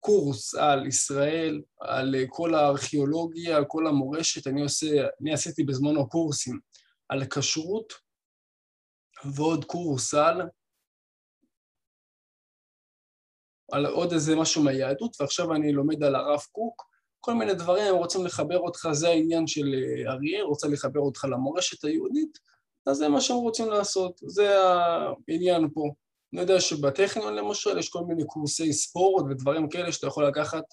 קורס 0.00 0.54
על 0.54 0.86
ישראל, 0.86 1.62
על 1.80 2.14
כל 2.28 2.54
הארכיאולוגיה, 2.54 3.56
על 3.56 3.64
כל 3.68 3.86
המורשת. 3.86 4.46
אני 4.46 4.62
עושה, 4.62 4.86
אני 5.20 5.32
עשיתי 5.32 5.64
בזמנו 5.64 6.08
קורסים 6.08 6.60
על 7.08 7.22
כשרות, 7.26 7.92
ועוד 9.36 9.64
קורס 9.64 10.14
על, 10.14 10.42
על 13.72 13.86
עוד 13.86 14.12
איזה 14.12 14.36
משהו 14.36 14.64
מהיהדות, 14.64 15.20
ועכשיו 15.20 15.54
אני 15.54 15.72
לומד 15.72 16.02
על 16.02 16.14
הרב 16.14 16.40
קוק, 16.52 16.93
כל 17.24 17.34
מיני 17.34 17.54
דברים, 17.54 17.84
הם 17.84 17.94
רוצים 17.94 18.26
לחבר 18.26 18.58
אותך, 18.58 18.88
זה 18.92 19.08
העניין 19.08 19.46
של 19.46 19.74
אה, 19.74 20.12
אריאל, 20.12 20.42
רוצה 20.42 20.68
לחבר 20.68 21.00
אותך 21.00 21.24
למורשת 21.24 21.84
היהודית, 21.84 22.38
אז 22.86 22.96
זה 22.96 23.08
מה 23.08 23.20
שהם 23.20 23.36
רוצים 23.36 23.70
לעשות, 23.70 24.20
זה 24.26 24.58
העניין 25.28 25.68
פה. 25.74 25.82
אני 26.32 26.40
יודע 26.40 26.60
שבטכניון 26.60 27.34
למשל 27.34 27.78
יש 27.78 27.88
כל 27.88 28.04
מיני 28.04 28.26
קורסי 28.26 28.72
ספורט 28.72 29.24
ודברים 29.30 29.68
כאלה 29.68 29.92
שאתה 29.92 30.06
יכול 30.06 30.26
לקחת 30.26 30.64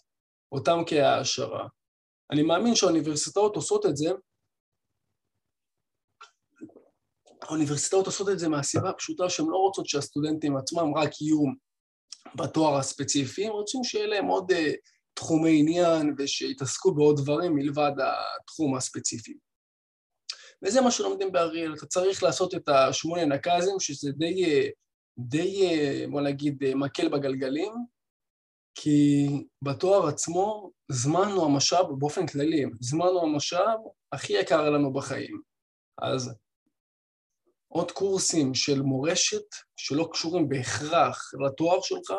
אותם 0.51 0.79
כהעשרה. 0.87 1.67
אני 2.31 2.41
מאמין 2.41 2.75
שהאוניברסיטאות 2.75 3.55
עושות 3.55 3.85
את 3.85 3.97
זה 3.97 4.11
האוניברסיטאות 7.41 8.05
עושות 8.05 8.29
את 8.29 8.39
זה 8.39 8.49
מהסיבה 8.49 8.89
הפשוטה 8.89 9.29
שהן 9.29 9.45
לא 9.49 9.57
רוצות 9.57 9.87
שהסטודנטים 9.87 10.57
עצמם 10.57 10.97
רק 10.97 11.21
יהיו 11.21 11.39
בתואר 12.35 12.77
הספציפי, 12.77 13.45
הם 13.45 13.51
רוצים 13.51 13.83
שיהיה 13.83 14.07
להם 14.07 14.25
עוד 14.25 14.51
uh, 14.51 14.55
תחומי 15.13 15.59
עניין 15.59 16.15
ושיתעסקו 16.17 16.93
בעוד 16.93 17.17
דברים 17.17 17.55
מלבד 17.55 17.91
התחום 18.41 18.75
הספציפי. 18.75 19.37
וזה 20.65 20.81
מה 20.81 20.91
שלומדים 20.91 21.31
באריאל, 21.31 21.73
אתה 21.73 21.85
צריך 21.85 22.23
לעשות 22.23 22.55
את 22.55 22.69
השמונה 22.69 23.25
נקזים, 23.25 23.79
שזה 23.79 24.11
די, 24.11 24.69
די 25.19 25.69
בוא 26.11 26.21
נגיד, 26.21 26.63
מקל 26.75 27.09
בגלגלים, 27.09 27.73
כי 28.75 29.27
בתואר 29.61 30.07
עצמו 30.07 30.71
זמן 30.91 31.31
הוא 31.31 31.45
המשאב 31.45 31.85
באופן 31.99 32.27
כללי, 32.27 32.65
זמן 32.79 33.05
הוא 33.05 33.21
המשאב 33.21 33.79
הכי 34.11 34.33
יקר 34.33 34.69
לנו 34.69 34.93
בחיים. 34.93 35.41
אז 36.01 36.33
עוד 37.67 37.91
קורסים 37.91 38.53
של 38.53 38.81
מורשת 38.81 39.45
שלא 39.75 40.09
קשורים 40.11 40.49
בהכרח 40.49 41.31
לתואר 41.45 41.81
שלך, 41.81 42.13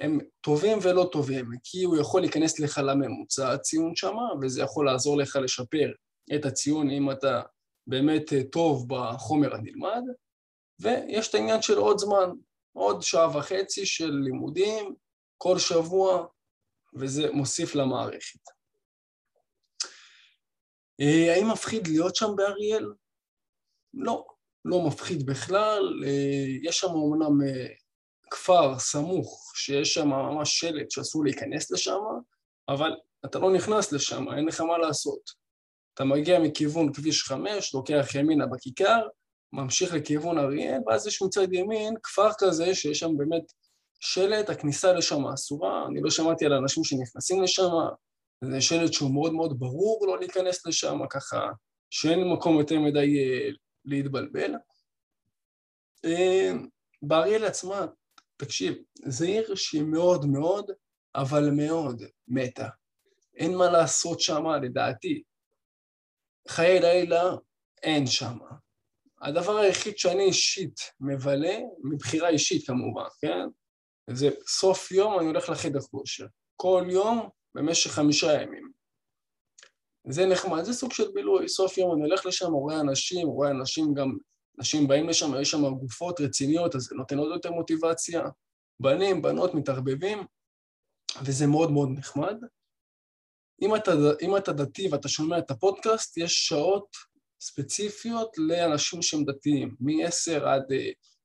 הם 0.00 0.18
טובים 0.40 0.78
ולא 0.82 1.08
טובים, 1.12 1.46
כי 1.64 1.82
הוא 1.84 1.96
יכול 1.96 2.20
להיכנס 2.20 2.60
לך 2.60 2.78
לממוצע 2.78 3.52
הציון 3.52 3.96
שם, 3.96 4.16
וזה 4.42 4.62
יכול 4.62 4.86
לעזור 4.86 5.16
לך 5.16 5.36
לשפר 5.36 5.92
את 6.34 6.44
הציון 6.44 6.90
אם 6.90 7.10
אתה 7.10 7.42
באמת 7.86 8.22
טוב 8.52 8.86
בחומר 8.88 9.54
הנלמד, 9.54 10.02
ויש 10.80 11.28
את 11.28 11.34
העניין 11.34 11.62
של 11.62 11.78
עוד 11.78 11.98
זמן, 11.98 12.30
עוד 12.72 13.02
שעה 13.02 13.36
וחצי 13.36 13.86
של 13.86 14.10
לימודים 14.10 14.94
כל 15.38 15.58
שבוע, 15.58 16.26
וזה 16.94 17.32
מוסיף 17.32 17.74
למערכת. 17.74 18.40
אה, 21.00 21.34
האם 21.34 21.50
מפחיד 21.52 21.86
להיות 21.86 22.16
שם 22.16 22.36
באריאל? 22.36 22.92
לא, 23.94 24.26
לא 24.64 24.86
מפחיד 24.86 25.26
בכלל. 25.26 26.04
אה, 26.06 26.46
יש 26.62 26.78
שם 26.78 26.90
אומנם 26.90 27.42
אה, 27.46 27.66
כפר 28.30 28.78
סמוך, 28.78 29.52
שיש 29.54 29.94
שם 29.94 30.08
ממש 30.08 30.58
שלט 30.60 30.90
שאסור 30.90 31.24
להיכנס 31.24 31.70
לשם, 31.70 32.00
אבל 32.68 32.90
אתה 33.24 33.38
לא 33.38 33.52
נכנס 33.52 33.92
לשם, 33.92 34.24
אין 34.32 34.46
לך 34.46 34.60
מה 34.60 34.78
לעשות. 34.78 35.20
אתה 35.94 36.04
מגיע 36.04 36.38
מכיוון 36.38 36.92
כביש 36.92 37.22
5, 37.22 37.74
לוקח 37.74 38.14
ימינה 38.14 38.46
בכיכר, 38.46 39.06
ממשיך 39.52 39.94
לכיוון 39.94 40.38
אריאל, 40.38 40.80
ואז 40.86 41.06
יש 41.06 41.22
מצד 41.22 41.52
ימין 41.52 41.94
כפר 42.02 42.30
כזה 42.38 42.74
שיש 42.74 42.98
שם 42.98 43.16
באמת 43.16 43.42
שלט, 44.00 44.50
הכניסה 44.50 44.92
לשם 44.92 45.26
אסורה, 45.26 45.86
אני 45.86 46.00
לא 46.00 46.10
שמעתי 46.10 46.46
על 46.46 46.52
אנשים 46.52 46.84
שנכנסים 46.84 47.42
לשם, 47.42 47.68
זה 48.44 48.60
שלט 48.60 48.92
שהוא 48.92 49.14
מאוד 49.14 49.32
מאוד 49.32 49.58
ברור 49.58 50.06
לא 50.06 50.18
להיכנס 50.18 50.66
לשם, 50.66 50.98
ככה 51.10 51.48
שאין 51.90 52.32
מקום 52.32 52.58
יותר 52.58 52.80
מדי 52.80 53.18
אה, 53.18 53.50
להתבלבל. 53.84 54.54
אה, 56.04 56.52
באריאל 57.02 57.44
עצמה, 57.44 57.86
תקשיב, 58.40 58.74
זו 59.06 59.24
עיר 59.24 59.54
שהיא 59.54 59.82
מאוד 59.82 60.26
מאוד, 60.26 60.70
אבל 61.14 61.50
מאוד 61.50 62.02
מתה. 62.28 62.68
אין 63.36 63.56
מה 63.56 63.70
לעשות 63.70 64.20
שם, 64.20 64.44
לדעתי. 64.62 65.22
חיי 66.48 66.80
לילה 66.80 67.24
אין 67.82 68.06
שם. 68.06 68.38
הדבר 69.22 69.56
היחיד 69.56 69.98
שאני 69.98 70.22
אישית 70.22 70.80
מבלה, 71.00 71.58
מבחירה 71.84 72.28
אישית 72.28 72.66
כמובן, 72.66 73.08
כן? 73.20 73.48
זה 74.10 74.28
סוף 74.46 74.92
יום 74.92 75.18
אני 75.18 75.26
הולך 75.26 75.48
לחדר 75.48 75.80
כושר. 75.80 76.26
כל 76.56 76.84
יום 76.90 77.28
במשך 77.54 77.90
חמישה 77.90 78.42
ימים. 78.42 78.70
זה 80.08 80.26
נחמד, 80.26 80.62
זה 80.62 80.72
סוג 80.72 80.92
של 80.92 81.10
בילוי, 81.14 81.48
סוף 81.48 81.78
יום 81.78 81.92
אני 81.92 82.00
הולך 82.00 82.26
לשם, 82.26 82.52
רואה 82.52 82.80
אנשים, 82.80 83.28
רואה 83.28 83.50
אנשים 83.50 83.94
גם, 83.94 84.16
אנשים 84.58 84.88
באים 84.88 85.08
לשם, 85.08 85.40
יש 85.40 85.50
שם 85.50 85.74
גופות 85.74 86.20
רציניות, 86.20 86.74
אז 86.74 86.82
זה 86.82 86.94
נותן 86.94 87.18
עוד 87.18 87.32
יותר 87.32 87.50
מוטיבציה. 87.50 88.22
בנים, 88.80 89.22
בנות 89.22 89.54
מתערבבים, 89.54 90.18
וזה 91.24 91.46
מאוד 91.46 91.70
מאוד 91.70 91.88
נחמד. 91.90 92.36
אם 93.62 93.76
אתה, 93.76 93.90
אם 94.22 94.36
אתה 94.36 94.52
דתי 94.52 94.88
ואתה 94.88 95.08
שומע 95.08 95.38
את 95.38 95.50
הפודקאסט, 95.50 96.16
יש 96.16 96.46
שעות 96.48 96.96
ספציפיות 97.40 98.38
לאנשים 98.38 99.02
שהם 99.02 99.24
דתיים, 99.24 99.76
מ-10 99.80 100.44
עד, 100.44 100.62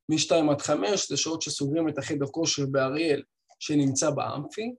מ-2 0.10 0.52
עד 0.52 0.62
5, 0.62 1.10
זה 1.10 1.18
שעות 1.18 1.42
שסוגרים 1.42 1.90
את 1.90 1.98
החדר 1.98 2.26
כושר 2.26 2.66
באריאל 2.72 3.24
שנמצא 3.60 4.10
באמפי, 4.10 4.72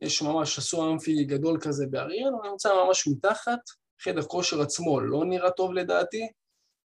יש 0.00 0.22
ממש, 0.22 0.58
עשו 0.58 0.92
אמפי 0.92 1.24
גדול 1.24 1.58
כזה 1.60 1.86
באריאל, 1.90 2.28
הוא 2.32 2.50
נמצא 2.50 2.68
ממש 2.84 3.08
מתחת, 3.08 3.60
חדר 4.02 4.22
כושר 4.22 4.60
עצמו 4.60 5.00
לא 5.00 5.24
נראה 5.24 5.50
טוב 5.50 5.72
לדעתי, 5.72 6.28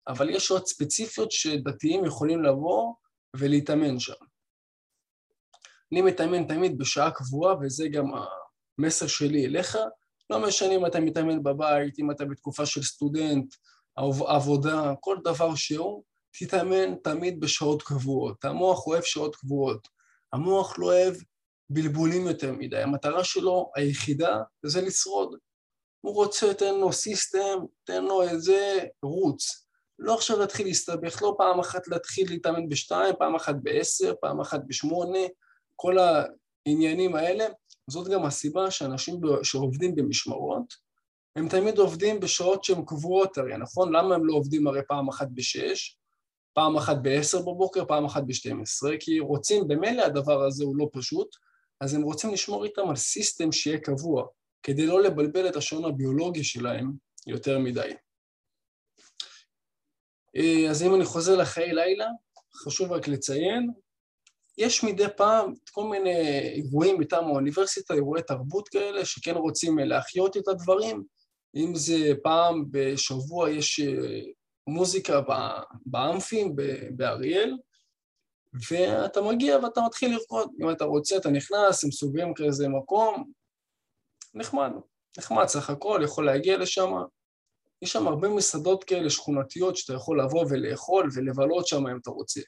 אבל 0.09 0.31
יש 0.31 0.47
שעות 0.47 0.67
ספציפיות 0.67 1.33
שדתיים 1.33 2.05
יכולים 2.05 2.43
לבוא 2.43 2.95
ולהתאמן 3.37 3.99
שם. 3.99 4.13
אני 5.93 6.03
מתאמן 6.03 6.47
תמיד 6.47 6.79
בשעה 6.79 7.11
קבועה, 7.11 7.55
וזה 7.61 7.89
גם 7.89 8.05
המסר 8.79 9.07
שלי 9.07 9.47
אליך. 9.47 9.79
לא 10.31 10.39
משנה 10.47 10.75
אם 10.75 10.87
אתה 10.87 11.01
מתאמן 11.01 11.43
בבית, 11.43 11.99
אם 11.99 12.11
אתה 12.11 12.25
בתקופה 12.25 12.67
של 12.67 12.83
סטודנט, 12.83 13.55
עבודה, 14.27 14.93
כל 15.01 15.17
דבר 15.25 15.55
שהוא, 15.55 16.03
תתאמן 16.39 16.95
תמיד 17.05 17.41
בשעות 17.41 17.83
קבועות. 17.83 18.45
המוח 18.45 18.87
אוהב 18.87 19.03
שעות 19.03 19.37
קבועות. 19.37 19.89
המוח 20.33 20.79
לא 20.79 20.87
אוהב 20.87 21.15
בלבולים 21.71 22.27
יותר 22.27 22.53
מדי. 22.53 22.83
המטרה 22.83 23.25
שלו 23.25 23.71
היחידה 23.77 24.43
זה 24.63 24.81
לשרוד. 24.81 25.37
הוא 26.01 26.15
רוצה, 26.15 26.55
תן 26.55 26.75
לו 26.75 26.93
סיסטם, 26.93 27.59
תן 27.85 28.05
לו 28.05 28.23
איזה 28.23 28.85
רוץ. 29.03 29.66
לא 29.99 30.15
עכשיו 30.15 30.39
להתחיל 30.39 30.67
להסתבך, 30.67 31.23
לא 31.23 31.35
פעם 31.39 31.61
אחת 31.61 31.89
להתחיל 31.89 32.31
להתאמן 32.31 32.69
בשתיים, 32.69 33.15
פעם 33.19 33.35
אחת 33.35 33.55
בעשר, 33.63 34.15
פעם 34.21 34.41
אחת 34.41 34.61
בשמונה, 34.67 35.19
כל 35.77 35.97
העניינים 35.99 37.17
האלה. 37.17 37.47
זאת 37.91 38.09
גם 38.09 38.25
הסיבה 38.25 38.71
שאנשים 38.71 39.21
שעובדים 39.43 39.95
במשמרות, 39.95 40.87
הם 41.37 41.49
תמיד 41.49 41.79
עובדים 41.79 42.21
בשעות 42.21 42.65
שהן 42.65 42.85
קבועות 42.87 43.39
הרי, 43.39 43.57
נכון? 43.57 43.97
למה 43.97 44.15
הם 44.15 44.27
לא 44.27 44.35
עובדים 44.35 44.67
הרי 44.67 44.81
פעם 44.89 45.09
אחת 45.09 45.29
בשש, 45.35 45.97
פעם 46.53 46.77
אחת 46.77 46.97
בעשר 47.03 47.39
בבוקר, 47.39 47.85
פעם 47.85 48.05
אחת 48.05 48.23
בשתים 48.27 48.63
עשרה? 48.63 48.93
כי 49.01 49.21
רוצים, 49.21 49.69
במילא 49.69 50.03
הדבר 50.03 50.43
הזה 50.43 50.65
הוא 50.65 50.77
לא 50.77 50.89
פשוט, 50.93 51.37
אז 51.81 51.95
הם 51.95 52.03
רוצים 52.03 52.33
לשמור 52.33 52.65
איתם 52.65 52.89
על 52.89 52.97
סיסטם 52.97 53.53
שיהיה 53.53 53.79
קבוע, 53.79 54.27
כדי 54.63 54.87
לא 54.87 55.03
לבלבל 55.03 55.49
את 55.49 55.57
השעון 55.57 55.85
הביולוגי 55.85 56.45
שלהם 56.45 56.93
יותר 57.27 57.59
מדי. 57.59 57.93
אה, 60.37 60.71
אז 60.71 60.83
אם 60.83 60.95
אני 60.95 61.05
חוזר 61.05 61.37
לחיי 61.37 61.73
לילה, 61.73 62.07
חשוב 62.65 62.93
רק 62.93 63.09
לציין, 63.09 63.71
יש 64.59 64.85
מדי 64.85 65.07
פעם 65.17 65.53
כל 65.73 65.85
מיני 65.85 66.39
אירועים 66.39 67.01
מטעם 67.01 67.25
האוניברסיטה, 67.25 67.95
אירועי 67.95 68.23
תרבות 68.23 68.69
כאלה, 68.69 69.05
שכן 69.05 69.35
רוצים 69.35 69.79
להחיות 69.79 70.37
את 70.37 70.49
הדברים. 70.49 71.05
אם 71.57 71.75
זה 71.75 72.13
פעם 72.23 72.65
בשבוע 72.71 73.51
יש 73.51 73.81
מוזיקה 74.67 75.21
באמפים 75.87 76.57
באריאל, 76.91 77.57
ואתה 78.71 79.21
מגיע 79.23 79.59
ואתה 79.63 79.81
מתחיל 79.87 80.13
לרקוד. 80.13 80.51
אם 80.63 80.71
אתה 80.71 80.85
רוצה, 80.85 81.17
אתה 81.17 81.31
נכנס, 81.31 81.85
הם 81.85 81.91
סוגרים 81.91 82.35
כזה 82.35 82.69
מקום, 82.69 83.31
נחמד, 84.35 84.71
נחמד 85.19 85.47
סך 85.47 85.71
הכל, 85.71 86.01
יכול 86.05 86.27
להגיע 86.27 86.59
לשם. 86.59 86.93
יש 87.83 87.93
שם 87.93 88.07
הרבה 88.07 88.29
מסעדות 88.29 88.85
כאלה 88.85 89.11
שכונתיות 89.11 89.77
שאתה 89.77 89.93
יכול 89.93 90.21
לבוא 90.21 90.45
ולאכול 90.51 91.09
ולבלות 91.15 91.67
שם 91.67 91.87
אם 91.87 91.99
אתה 92.03 92.11
רוצה. 92.11 92.41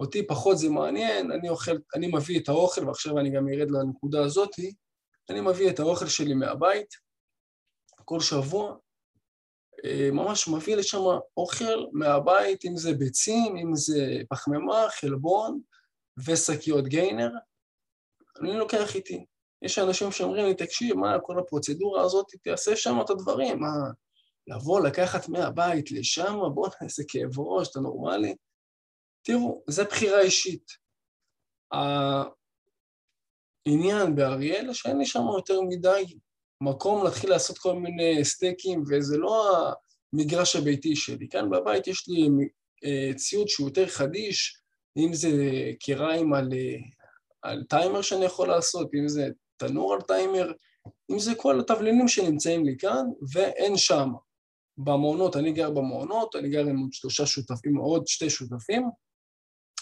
אותי 0.00 0.26
פחות 0.26 0.58
זה 0.58 0.68
מעניין, 0.68 1.32
אני 1.32 1.48
אוכל, 1.48 1.76
אני 1.94 2.06
מביא 2.06 2.40
את 2.40 2.48
האוכל, 2.48 2.88
ועכשיו 2.88 3.18
אני 3.18 3.30
גם 3.30 3.48
ארד 3.48 3.70
לנקודה 3.70 4.24
הזאתי, 4.24 4.74
אני 5.30 5.40
מביא 5.40 5.70
את 5.70 5.80
האוכל 5.80 6.06
שלי 6.06 6.34
מהבית 6.34 7.08
כל 8.08 8.20
שבוע, 8.20 8.76
אה, 9.84 10.08
ממש 10.12 10.48
מביא 10.48 10.76
לשם 10.76 10.98
אוכל 11.36 11.86
מהבית, 11.92 12.64
אם 12.64 12.76
זה 12.76 12.92
ביצים, 12.92 13.56
אם 13.56 13.74
זה 13.74 14.20
פחמימה, 14.30 14.86
חלבון 14.90 15.60
ושקיות 16.26 16.84
גיינר, 16.84 17.30
אני 18.40 18.56
לוקח 18.56 18.94
איתי. 18.94 19.24
יש 19.62 19.78
אנשים 19.78 20.12
שאומרים 20.12 20.46
לי, 20.46 20.54
תקשיב, 20.54 20.96
מה 20.96 21.18
כל 21.22 21.38
הפרוצדורה 21.38 22.02
הזאת, 22.02 22.26
תעשה 22.44 22.76
שם 22.76 23.00
את 23.04 23.10
הדברים, 23.10 23.60
מה, 23.60 23.72
לבוא, 24.48 24.80
לקחת 24.80 25.28
מהבית 25.28 25.90
לשם, 25.90 26.38
בוא 26.54 26.68
נעשה 26.82 27.02
כאב 27.08 27.38
ראש, 27.38 27.68
אתה 27.70 27.80
נורמלי? 27.80 28.34
תראו, 29.22 29.62
זו 29.68 29.84
בחירה 29.84 30.20
אישית. 30.20 30.70
העניין 33.66 34.14
באריאל, 34.14 34.72
שאין 34.72 34.98
לי 34.98 35.06
שם 35.06 35.24
יותר 35.36 35.60
מדי 35.60 36.04
מקום 36.60 37.04
להתחיל 37.04 37.30
לעשות 37.30 37.58
כל 37.58 37.74
מיני 37.74 38.24
סטייקים, 38.24 38.82
וזה 38.88 39.18
לא 39.18 39.56
המגרש 40.12 40.56
הביתי 40.56 40.96
שלי. 40.96 41.28
כאן 41.28 41.50
בבית 41.50 41.86
יש 41.86 42.08
לי 42.08 42.28
אה, 42.84 43.14
ציוד 43.14 43.48
שהוא 43.48 43.68
יותר 43.68 43.86
חדיש, 43.86 44.62
אם 44.96 45.14
זה 45.14 45.30
קיריים 45.80 46.34
על, 46.34 46.52
אה, 46.52 46.76
על 47.42 47.64
טיימר 47.68 48.02
שאני 48.02 48.24
יכול 48.24 48.48
לעשות, 48.48 48.90
אם 48.94 49.08
זה 49.08 49.28
תנור 49.56 49.94
על 49.94 50.00
טיימר, 50.00 50.52
אם 51.10 51.18
זה 51.18 51.34
כל 51.34 51.60
התבלינים 51.60 52.08
שנמצאים 52.08 52.64
לי 52.64 52.76
כאן, 52.78 53.04
ואין 53.32 53.76
שם. 53.76 54.08
במעונות, 54.78 55.36
אני 55.36 55.52
גר 55.52 55.70
במעונות, 55.70 56.36
אני 56.36 56.48
גר 56.48 56.60
עם 56.66 56.78
עוד 56.78 56.92
שלושה 56.92 57.26
שותפים, 57.26 57.76
עוד 57.76 58.06
שתי 58.06 58.30
שותפים, 58.30 58.90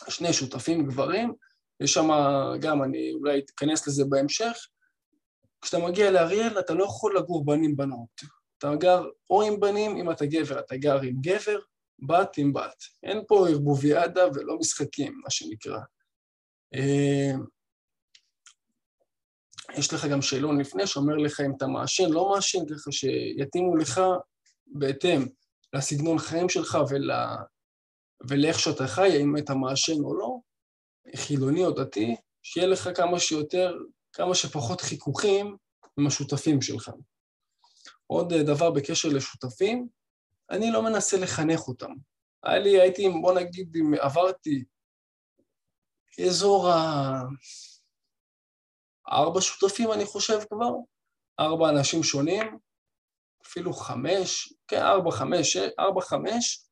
שני 0.09 0.33
שותפים 0.33 0.87
גברים, 0.87 1.33
יש 1.81 1.93
שם 1.93 2.09
גם, 2.61 2.83
אני 2.83 3.13
אולי 3.13 3.43
אכנס 3.55 3.89
לזה 3.89 4.05
בהמשך, 4.09 4.67
כשאתה 5.61 5.79
מגיע 5.79 6.11
לאריאל 6.11 6.59
אתה 6.59 6.75
לא 6.75 6.85
יכול 6.85 7.17
לגור 7.19 7.45
בנים 7.45 7.77
בנות. 7.77 8.21
אתה 8.59 8.75
גר 8.75 9.05
או 9.31 9.43
עם 9.43 9.61
בנים, 9.61 9.97
אם 9.97 10.11
אתה 10.11 10.27
גבר 10.27 10.61
אתה 10.61 10.77
גר 10.77 11.01
עם 11.01 11.17
גבר, 11.21 11.59
בת 11.99 12.39
עם 12.39 12.53
בת. 12.53 12.85
אין 13.03 13.23
פה 13.29 13.49
ערבוביאדה 13.49 14.27
ולא 14.35 14.59
משחקים, 14.59 15.21
מה 15.25 15.31
שנקרא. 15.31 15.79
אה, 16.75 17.33
יש 19.79 19.93
לך 19.93 20.05
גם 20.05 20.23
שאלון 20.23 20.61
לפני 20.61 20.87
שאומר 20.87 21.17
לך 21.17 21.41
אם 21.41 21.53
אתה 21.57 21.67
מעשן, 21.67 22.11
לא 22.11 22.31
מעשן, 22.35 22.59
ככה 22.59 22.93
שיתאימו 22.93 23.77
לך 23.77 24.01
בהתאם 24.67 25.27
לסגנון 25.73 26.19
חיים 26.19 26.49
שלך 26.49 26.79
ול... 26.91 27.11
ולאיך 28.29 28.59
שאתה 28.59 28.87
חי, 28.87 29.13
האם 29.13 29.37
אתה 29.39 29.55
מעשן 29.55 30.05
או 30.05 30.15
לא, 30.19 30.39
חילוני 31.17 31.65
או 31.65 31.71
דתי, 31.71 32.17
שיהיה 32.43 32.67
לך 32.67 32.89
כמה 32.95 33.21
שיותר 33.21 33.75
כמה 34.13 34.35
שפחות 34.35 34.81
חיכוכים 34.81 35.57
עם 35.99 36.07
השותפים 36.07 36.63
שלך. 36.63 36.91
עוד 38.07 38.33
אה, 38.33 38.43
דבר 38.43 38.71
בקשר 38.71 39.09
לשותפים, 39.09 39.89
אני 40.51 40.71
לא 40.71 40.83
מנסה 40.83 41.17
לחנך 41.17 41.69
אותם. 41.69 41.91
היה 42.43 42.59
לי, 42.59 42.81
הייתי, 42.81 43.09
בוא 43.23 43.41
נגיד, 43.41 43.77
אם 43.77 43.95
עברתי 44.01 44.65
אזור 46.27 46.69
ה... 46.69 47.23
ארבע 49.13 49.41
שותפים, 49.41 49.93
אני 49.93 50.05
חושב 50.05 50.39
כבר, 50.51 50.71
ארבע 51.41 51.69
אנשים 51.69 52.03
שונים, 52.03 52.59
אפילו 53.57 53.73
חמש, 53.73 54.55
כן, 54.69 54.83
ארבע, 54.83 55.11
חמש, 55.11 55.57
ארבע, 55.79 56.01
חמש, 56.01 56.67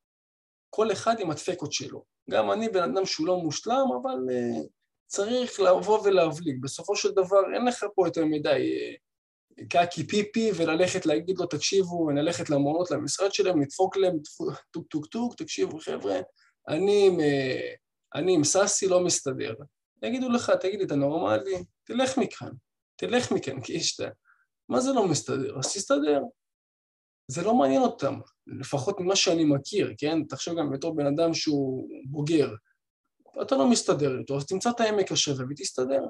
כל 0.71 0.93
אחד 0.93 1.21
עם 1.21 1.31
הדפקות 1.31 1.73
שלו. 1.73 2.05
גם 2.31 2.53
אני 2.53 2.69
בן 2.69 2.83
אדם 2.83 3.07
שהוא 3.07 3.27
לא 3.27 3.37
מושלם, 3.37 3.87
אבל 4.03 4.17
uh, 4.29 4.67
צריך 5.07 5.61
לבוא 5.61 6.01
ולהבליג. 6.05 6.63
בסופו 6.63 6.97
של 6.97 7.11
דבר 7.11 7.55
אין 7.55 7.65
לך 7.65 7.87
פה 7.95 8.07
יותר 8.07 8.25
מדי 8.25 8.77
אה, 8.79 9.65
קקי 9.69 10.07
פיפי 10.07 10.51
וללכת 10.57 11.07
להגיד 11.07 11.39
לו, 11.39 11.47
תקשיבו, 11.47 12.11
נלכת 12.11 12.51
למעונות 12.51 12.91
למשרד 12.91 13.33
שלהם, 13.35 13.61
נדפוק 13.63 13.97
להם 13.97 14.17
טוק 14.71 14.87
טוק 14.89 15.07
טוק, 15.07 15.35
תקשיבו 15.35 15.79
חבר'ה, 15.79 16.21
אני 16.69 17.17
אה, 17.21 17.75
אני 18.15 18.35
עם 18.35 18.45
סאסי 18.45 18.89
לא 18.89 19.05
מסתדר. 19.05 19.55
יגידו 20.03 20.29
לך, 20.29 20.51
תגיד 20.61 20.79
לי, 20.79 20.85
אתה 20.85 20.95
נורמלי? 20.95 21.65
תלך 21.85 22.19
מכאן, 22.19 22.51
תלך 22.97 23.33
מכאן, 23.33 23.61
כי 23.61 23.73
יש 23.73 24.01
את 24.01 24.07
מה 24.69 24.81
זה 24.81 24.93
לא 24.93 25.09
מסתדר? 25.09 25.59
אז 25.59 25.75
תסתדר. 25.75 26.21
זה 27.29 27.43
לא 27.43 27.55
מעניין 27.55 27.83
אותם, 27.83 28.21
לפחות 28.47 29.01
ממה 29.01 29.17
שאני 29.17 29.45
מכיר, 29.45 29.95
כן? 29.99 30.25
תחשוב 30.25 30.59
גם 30.59 30.71
בתור 30.71 30.97
בן 30.97 31.07
אדם 31.07 31.35
שהוא 31.35 31.89
בוגר, 32.07 32.55
אתה 33.43 33.57
לא 33.57 33.71
מסתדר 33.71 34.19
איתו, 34.19 34.37
אז 34.37 34.47
תמצא 34.47 34.71
את 34.71 34.81
העמק 34.81 35.13
השווה 35.13 35.45
ותסתדר. 35.51 36.03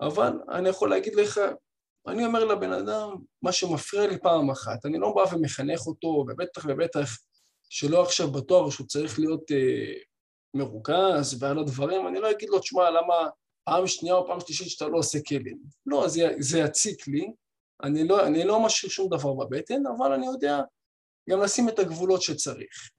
אבל 0.00 0.32
אני 0.50 0.68
יכול 0.68 0.90
להגיד 0.90 1.14
לך, 1.14 1.40
אני 2.06 2.26
אומר 2.26 2.44
לבן 2.44 2.72
אדם, 2.72 3.16
מה 3.42 3.52
שמפריע 3.52 4.06
לי 4.06 4.18
פעם 4.18 4.50
אחת, 4.50 4.86
אני 4.86 4.98
לא 4.98 5.12
בא 5.16 5.34
ומחנך 5.34 5.86
אותו, 5.86 6.08
ובטח 6.08 6.64
ובטח 6.68 7.18
שלא 7.68 8.02
עכשיו 8.02 8.32
בתואר 8.32 8.70
שהוא 8.70 8.86
צריך 8.86 9.18
להיות 9.18 9.52
אה, 9.52 9.92
מרוכז 10.54 11.42
ועל 11.42 11.58
הדברים, 11.58 12.06
אני 12.08 12.20
לא 12.20 12.30
אגיד 12.30 12.48
לו, 12.48 12.58
תשמע, 12.58 12.90
למה 12.90 13.14
פעם 13.64 13.86
שנייה 13.86 14.14
או 14.14 14.26
פעם 14.26 14.40
שלישית 14.40 14.68
שאתה 14.68 14.88
לא 14.88 14.98
עושה 14.98 15.18
כלים. 15.28 15.58
לא, 15.86 16.08
זה, 16.08 16.28
זה 16.38 16.58
יציק 16.58 17.08
לי, 17.08 17.26
אני 17.82 18.08
לא, 18.08 18.26
אני 18.26 18.44
לא 18.44 18.60
משאיר 18.66 18.92
שום 18.92 19.08
דבר 19.08 19.32
בבטן, 19.32 19.82
אבל 19.96 20.12
אני 20.12 20.26
יודע 20.26 20.60
גם 21.30 21.40
לשים 21.40 21.68
את 21.68 21.78
הגבולות 21.78 22.22
שצריך, 22.22 22.90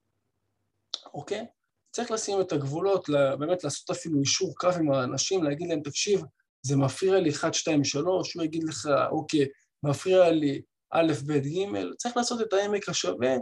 אוקיי? 1.13 1.45
צריך 1.91 2.11
לשים 2.11 2.41
את 2.41 2.51
הגבולות, 2.51 3.09
באמת 3.39 3.63
לעשות 3.63 3.89
אפילו 3.89 4.19
אישור 4.19 4.53
קו 4.55 4.69
עם 4.79 4.91
האנשים, 4.91 5.43
להגיד 5.43 5.69
להם, 5.69 5.81
תקשיב, 5.81 6.21
זה 6.61 6.75
מפריע 6.75 7.19
לי 7.19 7.29
1, 7.29 7.53
2, 7.53 7.83
3, 7.83 8.33
הוא 8.33 8.43
יגיד 8.43 8.63
לך, 8.63 8.89
אוקיי, 9.11 9.45
מפריע 9.83 10.31
לי 10.31 10.61
א', 10.91 11.13
ב', 11.27 11.37
ג', 11.37 11.95
צריך 11.97 12.17
לעשות 12.17 12.41
את 12.41 12.53
העמק 12.53 12.89
השווה 12.89 13.35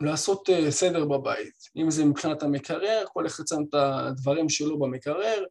ולעשות 0.00 0.48
uh, 0.48 0.70
סדר 0.70 1.04
בבית. 1.04 1.54
אם 1.76 1.90
זה 1.90 2.04
מבחינת 2.04 2.42
המקרר, 2.42 3.04
כל 3.12 3.26
אחד 3.26 3.46
שם 3.46 3.62
את 3.68 3.74
הדברים 3.74 4.48
שלו 4.48 4.78
במקרר, 4.78 5.44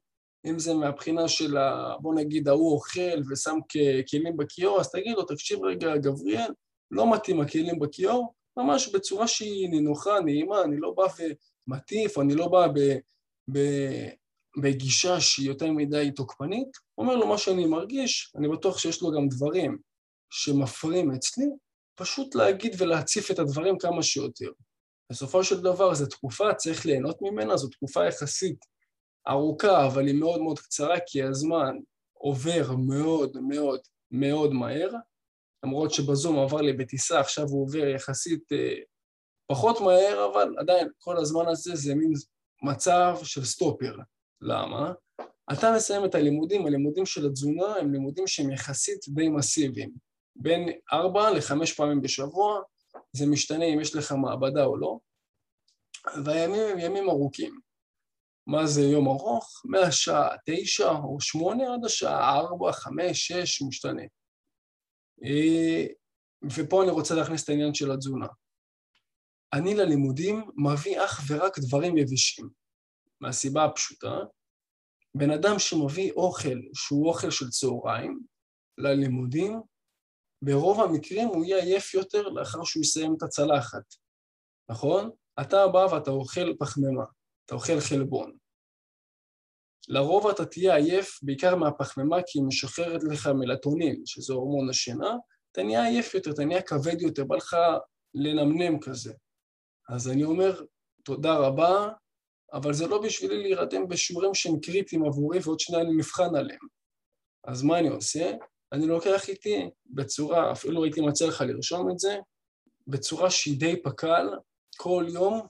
אם 0.46 0.60
זה 0.60 0.74
מהבחינה 0.74 1.28
של, 1.28 1.58
ה, 1.58 1.96
בוא 2.02 2.16
נגיד, 2.16 2.48
ההוא 2.48 2.74
אוכל 2.74 3.22
ושם 3.32 3.58
כלים 4.12 4.38
בכיור, 4.38 4.80
אז 4.80 4.92
תגיד 4.92 5.14
לו, 5.18 5.24
תקשיב 5.24 5.64
רגע, 5.64 5.98
גבריאל, 5.98 6.52
לא 6.92 7.14
מתאים 7.14 7.42
הכלים 7.42 7.80
בכיור, 7.80 8.34
ממש 8.58 8.90
בצורה 8.96 9.28
שהיא 9.28 9.70
נינוחה, 9.70 10.20
נעימה, 10.20 10.62
אני 10.62 10.78
לא 10.80 10.94
בא 10.98 11.04
ומטיף, 11.68 12.18
אני 12.18 12.36
לא 12.36 12.48
בא 12.48 12.68
ב, 12.68 12.80
ב, 13.52 13.60
בגישה 14.62 15.20
שהיא 15.20 15.48
יותר 15.48 15.72
מדי 15.72 16.12
תוקפנית, 16.16 16.70
אומר 16.98 17.16
לו 17.16 17.28
מה 17.28 17.38
שאני 17.38 17.66
מרגיש, 17.66 18.34
אני 18.36 18.48
בטוח 18.48 18.78
שיש 18.78 19.02
לו 19.02 19.12
גם 19.12 19.28
דברים 19.28 19.78
שמפריעים 20.30 21.12
אצלי, 21.12 21.46
פשוט 21.96 22.36
להגיד 22.36 22.76
ולהציף 22.78 23.32
את 23.32 23.40
הדברים 23.40 23.78
כמה 23.78 24.04
שיותר. 24.04 24.50
בסופו 25.12 25.44
של 25.44 25.62
דבר 25.62 25.94
זו 25.94 26.06
תקופה, 26.06 26.54
צריך 26.54 26.86
ליהנות 26.86 27.18
ממנה, 27.22 27.58
זו 27.58 27.68
תקופה 27.68 28.08
יחסית 28.08 28.66
ארוכה, 29.28 29.88
אבל 29.88 30.08
היא 30.08 30.20
מאוד 30.20 30.42
מאוד 30.42 30.60
קצרה, 30.60 30.96
כי 31.06 31.24
הזמן 31.24 31.76
עובר 32.14 32.76
מאוד 32.76 33.38
מאוד 33.42 33.80
מאוד 34.12 34.54
מהר, 34.54 34.90
למרות 35.64 35.94
שבזום 35.94 36.40
עבר 36.40 36.62
לי 36.62 36.74
בטיסה, 36.74 37.20
עכשיו 37.20 37.46
הוא 37.46 37.64
עובר 37.64 37.88
יחסית 37.88 38.52
אה, 38.52 38.76
פחות 39.48 39.82
מהר, 39.82 40.30
אבל 40.34 40.56
עדיין 40.58 40.88
כל 40.98 41.18
הזמן 41.18 41.48
הזה 41.48 41.76
זה 41.76 41.96
מין 41.96 42.12
מצב 42.64 43.18
של 43.24 43.46
סטופר. 43.46 43.96
למה? 44.42 44.94
אתה 45.54 45.74
מסיים 45.76 46.06
את 46.06 46.16
הלימודים, 46.16 46.66
הלימודים 46.66 47.06
של 47.06 47.26
התזונה 47.26 47.76
הם 47.80 47.92
לימודים 47.92 48.28
שהם 48.28 48.52
יחסית 48.52 49.00
די 49.10 49.30
מסיביים. 49.30 49.92
בין 50.36 50.70
ארבע 50.94 51.32
לחמש 51.32 51.74
פעמים 51.74 52.02
בשבוע, 52.02 52.62
זה 53.14 53.26
משתנה 53.26 53.66
אם 53.66 53.80
יש 53.80 53.96
לך 53.96 54.12
מעבדה 54.12 54.66
או 54.66 54.78
לא, 54.78 54.98
והימים 56.26 56.62
הם 56.72 56.80
ימים 56.80 57.10
ארוכים. 57.10 57.60
מה 58.52 58.68
זה 58.68 58.82
יום 58.82 59.08
ארוך? 59.08 59.62
מהשעה 59.66 60.30
תשע 60.46 60.90
או 60.90 61.22
שמונה 61.22 61.74
עד 61.74 61.86
השעה 61.86 62.40
ארבע, 62.40 62.72
חמש, 62.72 63.28
שש, 63.28 63.62
משתנה. 63.62 64.04
אה, 65.24 65.86
ופה 66.56 66.84
אני 66.84 66.92
רוצה 66.92 67.16
להכניס 67.16 67.44
את 67.44 67.50
העניין 67.50 67.74
של 67.74 67.92
התזונה. 67.92 68.28
אני 69.54 69.76
ללימודים 69.76 70.52
מביא 70.56 71.06
אך 71.06 71.22
ורק 71.30 71.60
דברים 71.60 71.98
יבשים. 71.98 72.50
מהסיבה 73.22 73.66
הפשוטה, 73.66 74.18
בן 75.16 75.32
אדם 75.32 75.60
שמביא 75.60 76.12
אוכל 76.12 76.60
שהוא 76.74 77.08
אוכל 77.08 77.32
של 77.32 77.50
צהריים 77.50 78.20
ללימודים, 78.78 79.62
ברוב 80.42 80.82
המקרים 80.82 81.28
הוא 81.28 81.46
יהיה 81.46 81.64
עייף 81.64 81.94
יותר 81.94 82.30
לאחר 82.30 82.64
שהוא 82.64 82.82
יסיים 82.82 83.16
את 83.18 83.24
הצלחת, 83.24 83.84
נכון? 84.70 85.12
אתה 85.42 85.68
בא 85.68 85.88
ואתה 85.94 86.12
אוכל 86.12 86.54
פחמימה, 86.60 87.04
אתה 87.46 87.56
אוכל 87.56 87.80
חלבון. 87.80 88.39
לרוב 89.90 90.28
אתה 90.28 90.46
תהיה 90.46 90.76
עייף 90.76 91.20
בעיקר 91.24 91.56
מהפחמימה 91.56 92.18
כי 92.28 92.40
היא 92.40 92.48
משחררת 92.48 93.04
לך 93.04 93.28
מלטונין, 93.28 94.02
שזה 94.06 94.34
הורמון 94.34 94.70
השינה, 94.70 95.16
אתה 95.52 95.64
נהיה 95.64 95.86
עייף 95.86 96.14
יותר, 96.14 96.32
אתה 96.32 96.46
נהיה 96.46 96.62
כבד 96.62 97.02
יותר, 97.02 97.24
בא 97.24 97.36
לך 97.36 97.56
לנמנם 98.14 98.80
כזה. 98.80 99.14
אז 99.90 100.10
אני 100.10 100.24
אומר, 100.24 100.62
תודה 101.04 101.38
רבה, 101.38 101.90
אבל 102.54 102.74
זה 102.74 102.88
לא 102.88 103.02
בשבילי 103.02 103.42
להירדם 103.42 103.88
בשיעורים 103.88 104.34
שהם 104.34 104.60
קריטיים 104.60 105.06
עבורי 105.06 105.40
ועוד 105.44 105.60
שנייה 105.60 105.82
אני 105.82 105.94
מבחן 105.94 106.36
עליהם. 106.36 106.68
אז 107.44 107.64
מה 107.64 107.80
אני 107.80 107.88
עושה? 107.88 108.32
אני 108.72 108.88
לוקח 108.88 109.30
איתי 109.30 109.70
בצורה, 109.86 110.52
אפילו 110.52 110.84
הייתי 110.84 111.02
מציע 111.02 111.28
לך 111.28 111.42
לרשום 111.42 111.92
את 111.92 112.00
זה, 112.00 112.18
בצורה 112.88 113.32
שהיא 113.32 113.60
די 113.60 113.82
פק"ל, 113.84 114.28
כל 114.78 115.06
יום 115.14 115.48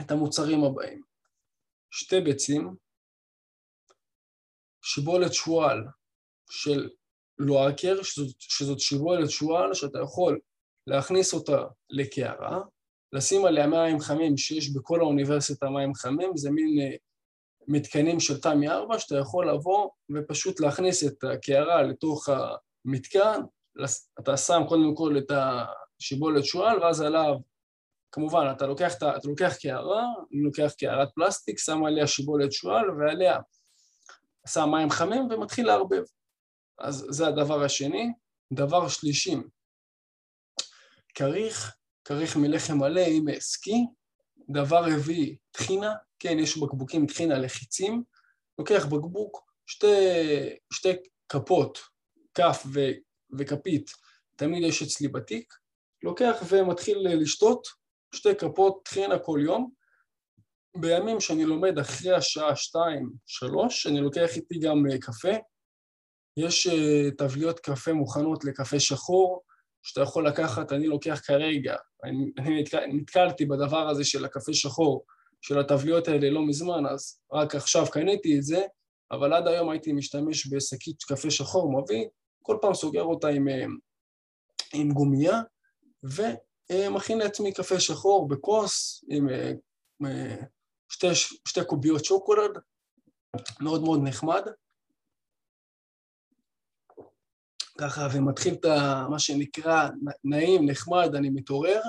את 0.00 0.10
המוצרים 0.10 0.64
הבאים. 0.64 1.02
שתי 1.90 2.20
ביצים, 2.20 2.76
שיבולת 4.82 5.32
שועל 5.32 5.84
של 6.50 6.88
לואקר, 7.38 8.02
שזאת, 8.02 8.34
שזאת 8.38 8.80
שיבולת 8.80 9.30
שועל 9.30 9.74
שאתה 9.74 9.98
יכול 9.98 10.40
להכניס 10.86 11.34
אותה 11.34 11.64
לקערה, 11.90 12.60
לשים 13.12 13.44
עליה 13.44 13.66
מים 13.66 14.00
חמים 14.00 14.36
שיש 14.36 14.74
בכל 14.74 15.00
האוניברסיטה 15.00 15.70
מים 15.70 15.94
חמים, 15.94 16.36
זה 16.36 16.50
מין 16.50 16.92
uh, 16.92 16.96
מתקנים 17.68 18.20
של 18.20 18.40
תמי 18.40 18.68
4 18.68 18.98
שאתה 18.98 19.18
יכול 19.18 19.50
לבוא 19.50 19.88
ופשוט 20.14 20.60
להכניס 20.60 21.04
את 21.04 21.24
הקערה 21.24 21.82
לתוך 21.82 22.28
המתקן, 22.28 23.40
אתה 24.20 24.36
שם 24.36 24.62
קודם 24.68 24.94
כל 24.94 25.18
את 25.18 25.32
השיבולת 26.00 26.44
שועל 26.44 26.82
ואז 26.82 27.00
עליו, 27.00 27.34
כמובן 28.12 28.52
אתה 28.56 28.66
לוקח, 28.66 28.96
אתה 28.96 29.12
לוקח 29.24 29.56
קערה, 29.62 30.04
אני 30.32 30.42
לוקח 30.42 30.72
קערת 30.78 31.08
פלסטיק, 31.14 31.58
שם 31.58 31.84
עליה 31.84 32.06
שיבולת 32.06 32.52
שועל 32.52 32.90
ועליה 32.90 33.38
שם 34.52 34.68
מים 34.70 34.90
חמים 34.90 35.28
ומתחיל 35.30 35.66
לערבב. 35.66 36.02
אז 36.78 37.06
זה 37.10 37.26
הדבר 37.26 37.64
השני. 37.64 38.12
דבר 38.52 38.88
שלישי, 38.88 39.34
כריך 41.14 41.76
כריך 42.04 42.36
מלחם 42.36 42.78
מלא 42.78 43.02
עם 43.06 43.40
סקי. 43.40 43.86
דבר 44.48 44.84
רביעי, 44.84 45.36
טחינה, 45.50 45.94
כן, 46.18 46.38
יש 46.38 46.58
בקבוקים 46.58 47.06
טחינה 47.06 47.38
לחיצים. 47.38 48.02
לוקח 48.58 48.86
בקבוק, 48.86 49.52
שתי, 49.66 49.86
שתי 50.72 50.92
כפות, 51.28 51.78
כף 52.34 52.62
ו, 52.74 52.80
וכפית, 53.38 53.90
תמיד 54.36 54.62
יש 54.62 54.82
אצלי 54.82 55.08
בתיק, 55.08 55.54
לוקח 56.02 56.42
ומתחיל 56.48 56.98
לשתות 57.22 57.66
שתי 58.14 58.34
כפות 58.34 58.84
טחינה 58.84 59.18
כל 59.18 59.40
יום. 59.44 59.70
בימים 60.76 61.20
שאני 61.20 61.44
לומד 61.44 61.78
אחרי 61.78 62.12
השעה 62.14 62.56
שתיים, 62.56 63.10
שלוש, 63.26 63.86
אני 63.86 64.00
לוקח 64.00 64.36
איתי 64.36 64.58
גם 64.58 64.86
אה, 64.90 64.98
קפה. 64.98 65.32
יש 66.36 66.66
אה, 66.66 67.10
תבליות 67.18 67.60
קפה 67.60 67.92
מוכנות 67.92 68.44
לקפה 68.44 68.80
שחור, 68.80 69.42
שאתה 69.82 70.00
יכול 70.00 70.26
לקחת, 70.26 70.72
אני 70.72 70.86
לוקח 70.86 71.20
כרגע, 71.24 71.76
אני, 72.04 72.32
אני 72.38 72.60
נתקל, 72.60 72.86
נתקלתי 72.86 73.46
בדבר 73.46 73.88
הזה 73.88 74.04
של 74.04 74.24
הקפה 74.24 74.54
שחור, 74.54 75.04
של 75.40 75.58
הטבליות 75.58 76.08
האלה 76.08 76.30
לא 76.30 76.46
מזמן, 76.46 76.86
אז 76.86 77.20
רק 77.32 77.54
עכשיו 77.54 77.86
קניתי 77.90 78.38
את 78.38 78.42
זה, 78.42 78.62
אבל 79.10 79.32
עד 79.32 79.48
היום 79.48 79.70
הייתי 79.70 79.92
משתמש 79.92 80.52
בשקית 80.52 81.02
קפה 81.02 81.30
שחור, 81.30 81.82
מביא, 81.82 82.04
כל 82.42 82.58
פעם 82.60 82.74
סוגר 82.74 83.02
אותה 83.02 83.28
עם, 83.28 83.48
אה, 83.48 83.64
עם 84.74 84.92
גומייה, 84.92 85.40
ומכין 86.02 87.18
לעצמי 87.18 87.52
קפה 87.52 87.80
שחור 87.80 88.28
בכוס 88.28 89.04
עם 89.08 89.28
שתי, 90.90 91.06
שתי 91.48 91.60
קוביות 91.64 92.04
שוקולד, 92.04 92.58
מאוד 93.60 93.82
מאוד 93.82 94.00
נחמד. 94.02 94.42
ככה, 97.78 98.08
ומתחיל 98.14 98.54
את 98.54 98.64
מה 99.10 99.18
שנקרא 99.18 99.88
נעים, 100.24 100.70
נחמד, 100.70 101.14
אני 101.14 101.30
מתעורר. 101.30 101.80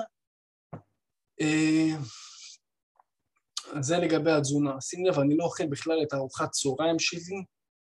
אה, 1.40 1.96
זה 3.80 3.96
לגבי 3.96 4.30
התזונה. 4.30 4.80
שים 4.80 5.06
לב, 5.06 5.18
אני 5.18 5.36
לא 5.36 5.44
אוכל 5.44 5.66
בכלל 5.66 6.02
את 6.02 6.12
הארוחת 6.12 6.50
צהריים 6.50 6.98
שלי 6.98 7.44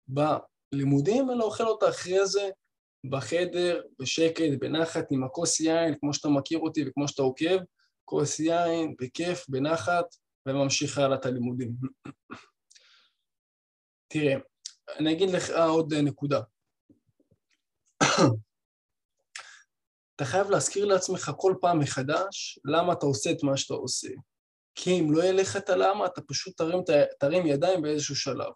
בלימודים, 0.08 1.30
אלא 1.30 1.44
אוכל 1.44 1.66
אותה 1.66 1.88
אחרי 1.88 2.26
זה 2.26 2.50
בחדר, 3.10 3.82
בשקט, 3.98 4.58
בנחת, 4.60 5.04
עם 5.10 5.24
הכוס 5.24 5.60
יין, 5.60 5.94
כמו 6.00 6.14
שאתה 6.14 6.28
מכיר 6.28 6.58
אותי 6.58 6.84
וכמו 6.88 7.08
שאתה 7.08 7.22
עוקב, 7.22 7.58
כוס 8.04 8.40
יין, 8.40 8.94
בכיף, 9.00 9.48
בנחת, 9.48 10.04
וממשיך 10.46 10.98
הלאה 10.98 11.18
את 11.18 11.26
הלימודים. 11.26 11.72
תראה, 14.08 14.34
אני 14.98 15.12
אגיד 15.12 15.30
לך 15.30 15.50
עוד 15.50 15.94
נקודה. 15.94 16.40
אתה 20.16 20.24
חייב 20.24 20.50
להזכיר 20.50 20.84
לעצמך 20.84 21.30
כל 21.36 21.54
פעם 21.60 21.78
מחדש 21.78 22.58
למה 22.64 22.92
אתה 22.92 23.06
עושה 23.06 23.30
את 23.30 23.42
מה 23.42 23.56
שאתה 23.56 23.74
עושה. 23.74 24.08
כי 24.74 25.00
אם 25.00 25.12
לא 25.12 25.22
יהיה 25.22 25.32
לך 25.32 25.56
את 25.56 25.70
הלמה, 25.70 26.06
אתה 26.06 26.20
פשוט 26.20 26.56
תרים, 26.56 26.78
תרים 27.20 27.46
ידיים 27.46 27.82
באיזשהו 27.82 28.16
שלב. 28.16 28.52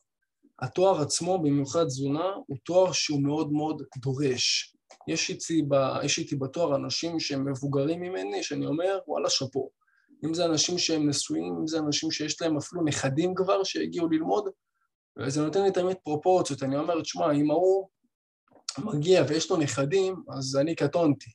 התואר 0.62 1.00
עצמו, 1.00 1.42
במיוחד 1.42 1.84
תזונה, 1.84 2.32
הוא 2.46 2.56
תואר 2.64 2.92
שהוא 2.92 3.22
מאוד 3.22 3.52
מאוד 3.52 3.82
דורש. 3.96 4.76
יש 5.08 5.30
איתי, 5.30 5.62
ב, 5.68 5.74
יש 6.04 6.18
איתי 6.18 6.36
בתואר 6.36 6.76
אנשים 6.76 7.20
שהם 7.20 7.50
מבוגרים 7.50 8.00
ממני, 8.00 8.42
שאני 8.42 8.66
אומר, 8.66 8.98
וואלה, 9.06 9.30
שאפו. 9.30 9.70
אם 10.24 10.34
זה 10.34 10.44
אנשים 10.44 10.78
שהם 10.78 11.08
נשואים, 11.08 11.56
אם 11.60 11.66
זה 11.66 11.78
אנשים 11.78 12.10
שיש 12.10 12.42
להם 12.42 12.56
אפילו 12.56 12.84
נכדים 12.84 13.34
כבר 13.34 13.64
שהגיעו 13.64 14.08
ללמוד, 14.08 14.48
וזה 15.18 15.42
נותן 15.42 15.62
לי 15.62 15.72
תמיד 15.72 15.96
פרופורציות. 16.04 16.62
אני 16.62 16.76
אומר, 16.76 17.00
תשמע, 17.00 17.32
אם 17.32 17.50
ההוא 17.50 17.88
מגיע 18.78 19.24
ויש 19.28 19.50
לו 19.50 19.56
נכדים, 19.56 20.16
אז 20.38 20.56
אני 20.56 20.74
קטונתי. 20.74 21.30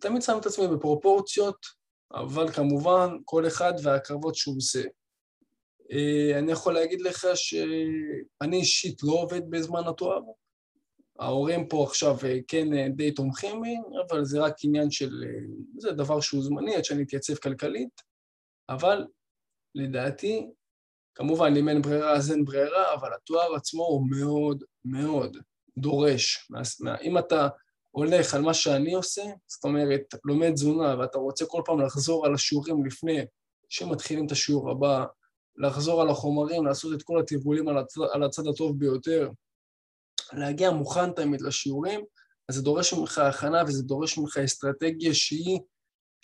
תמיד 0.00 0.22
שם 0.22 0.38
את 0.40 0.46
עצמי 0.46 0.68
בפרופורציות, 0.68 1.66
אבל 2.14 2.52
כמובן 2.52 3.08
כל 3.24 3.46
אחד 3.46 3.72
והקרבות 3.82 4.34
שהוא 4.34 4.56
עושה. 4.56 4.82
אה, 5.92 6.38
אני 6.38 6.52
יכול 6.52 6.74
להגיד 6.74 7.00
לך 7.00 7.26
שאני 7.34 8.56
אישית 8.56 9.02
לא 9.02 9.12
עובד 9.12 9.50
בזמן 9.50 9.82
התואר. 9.88 10.20
ההורים 11.20 11.68
פה 11.68 11.84
עכשיו 11.84 12.16
אה, 12.24 12.38
כן 12.48 12.74
אה, 12.74 12.88
די 12.88 13.12
תומכים 13.12 13.62
בי, 13.62 13.74
אבל 14.08 14.24
זה 14.24 14.40
רק 14.40 14.54
עניין 14.64 14.90
של... 14.90 15.10
זה 15.78 15.92
דבר 15.92 16.20
שהוא 16.20 16.42
זמני 16.42 16.76
עד 16.76 16.84
שאני 16.84 17.02
אתייצב 17.02 17.34
כלכלית, 17.34 18.02
אבל 18.68 19.06
לדעתי, 19.74 20.50
כמובן 21.14 21.54
אם 21.56 21.68
אין 21.68 21.82
ברירה 21.82 22.12
אז 22.12 22.32
אין 22.32 22.44
ברירה, 22.44 22.94
אבל 22.94 23.08
התואר 23.14 23.54
עצמו 23.54 23.84
הוא 23.84 24.06
מאוד 24.10 24.64
מאוד 24.84 25.36
דורש. 25.78 26.50
אם 27.02 27.18
אתה 27.18 27.48
הולך 27.90 28.34
על 28.34 28.42
מה 28.42 28.54
שאני 28.54 28.94
עושה, 28.94 29.22
זאת 29.46 29.64
אומרת, 29.64 30.14
לומד 30.24 30.52
תזונה 30.52 30.98
ואתה 30.98 31.18
רוצה 31.18 31.46
כל 31.46 31.62
פעם 31.64 31.80
לחזור 31.80 32.26
על 32.26 32.34
השיעורים 32.34 32.84
לפני 32.84 33.20
שמתחילים 33.68 34.26
את 34.26 34.32
השיעור 34.32 34.70
הבא, 34.70 35.04
לחזור 35.56 36.02
על 36.02 36.08
החומרים, 36.08 36.66
לעשות 36.66 36.94
את 36.94 37.02
כל 37.02 37.20
התרגולים 37.20 37.68
על, 37.68 37.76
על 38.12 38.22
הצד 38.22 38.46
הטוב 38.46 38.78
ביותר, 38.78 39.30
להגיע 40.32 40.70
מוכן 40.70 41.12
תמיד 41.12 41.40
לשיעורים, 41.40 42.00
אז 42.48 42.54
זה 42.54 42.62
דורש 42.62 42.92
ממך 42.92 43.18
הכנה 43.18 43.62
וזה 43.66 43.82
דורש 43.82 44.18
ממך 44.18 44.38
אסטרטגיה 44.38 45.14
שהיא 45.14 45.60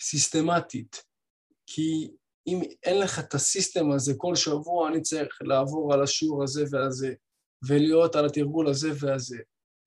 סיסטמטית. 0.01 1.03
כי 1.67 2.11
אם 2.47 2.61
אין 2.83 2.99
לך 2.99 3.19
את 3.19 3.33
הסיסטם 3.33 3.91
הזה 3.91 4.13
כל 4.17 4.35
שבוע, 4.35 4.89
אני 4.89 5.01
צריך 5.01 5.37
לעבור 5.41 5.93
על 5.93 6.03
השיעור 6.03 6.43
הזה 6.43 6.63
והזה, 6.71 7.13
ולהיות 7.67 8.15
על 8.15 8.25
התרגול 8.25 8.67
הזה 8.67 8.89
והזה, 8.99 9.37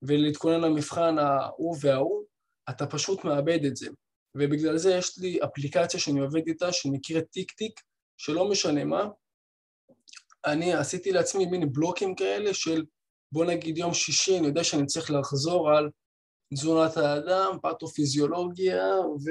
ולהתכונן 0.01 0.61
למבחן 0.61 1.17
ההוא 1.17 1.77
וההוא, 1.81 2.23
אתה 2.69 2.87
פשוט 2.87 3.23
מאבד 3.25 3.65
את 3.65 3.75
זה. 3.75 3.87
ובגלל 4.37 4.77
זה 4.77 4.91
יש 4.91 5.17
לי 5.17 5.39
אפליקציה 5.43 5.99
שאני 5.99 6.19
עובד 6.19 6.47
איתה, 6.47 6.73
שנקראת 6.73 7.25
טיק 7.31 7.51
טיק, 7.51 7.81
שלא 8.17 8.49
משנה 8.49 8.85
מה, 8.85 9.07
אני 10.45 10.73
עשיתי 10.73 11.11
לעצמי 11.11 11.45
מין 11.45 11.73
בלוקים 11.73 12.15
כאלה 12.15 12.53
של 12.53 12.85
בוא 13.31 13.45
נגיד 13.45 13.77
יום 13.77 13.93
שישי, 13.93 14.37
אני 14.37 14.47
יודע 14.47 14.63
שאני 14.63 14.85
צריך 14.85 15.11
לחזור 15.11 15.69
על 15.69 15.89
תזונת 16.53 16.97
האדם, 16.97 17.57
פתופיזיולוגיה 17.63 18.83
ו... 18.99 19.29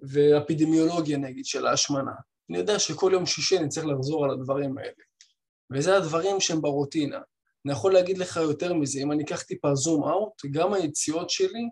ואפידמיולוגיה 0.00 1.18
נגיד 1.18 1.44
של 1.44 1.66
ההשמנה. 1.66 2.12
אני 2.50 2.58
יודע 2.58 2.78
שכל 2.78 3.10
יום 3.14 3.26
שישי 3.26 3.58
אני 3.58 3.68
צריך 3.68 3.86
לחזור 3.86 4.24
על 4.24 4.30
הדברים 4.30 4.78
האלה. 4.78 5.02
וזה 5.72 5.96
הדברים 5.96 6.40
שהם 6.40 6.60
ברוטינה. 6.60 7.18
אני 7.64 7.72
יכול 7.72 7.92
להגיד 7.92 8.18
לך 8.18 8.36
יותר 8.36 8.74
מזה, 8.74 9.00
אם 9.00 9.12
אני 9.12 9.24
אקח 9.24 9.42
טיפה 9.42 9.74
זום 9.74 10.04
אאוט, 10.04 10.42
גם 10.50 10.74
היציאות 10.74 11.30
שלי 11.30 11.68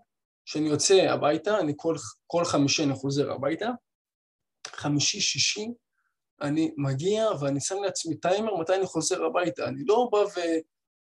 כשאני 0.46 0.68
יוצא 0.68 0.94
הביתה, 0.94 1.60
אני 1.60 1.72
כל, 1.76 1.94
כל 2.26 2.44
חמישי 2.44 2.84
אני 2.84 2.94
חוזר 2.94 3.32
הביתה, 3.32 3.68
חמישי-שישי 4.66 5.68
אני 6.42 6.74
מגיע 6.76 7.28
ואני 7.40 7.60
שם 7.60 7.76
לעצמי 7.82 8.16
טיימר 8.16 8.56
מתי 8.56 8.74
אני 8.74 8.86
חוזר 8.86 9.24
הביתה. 9.24 9.68
אני 9.68 9.84
לא 9.86 10.08
בא 10.12 10.18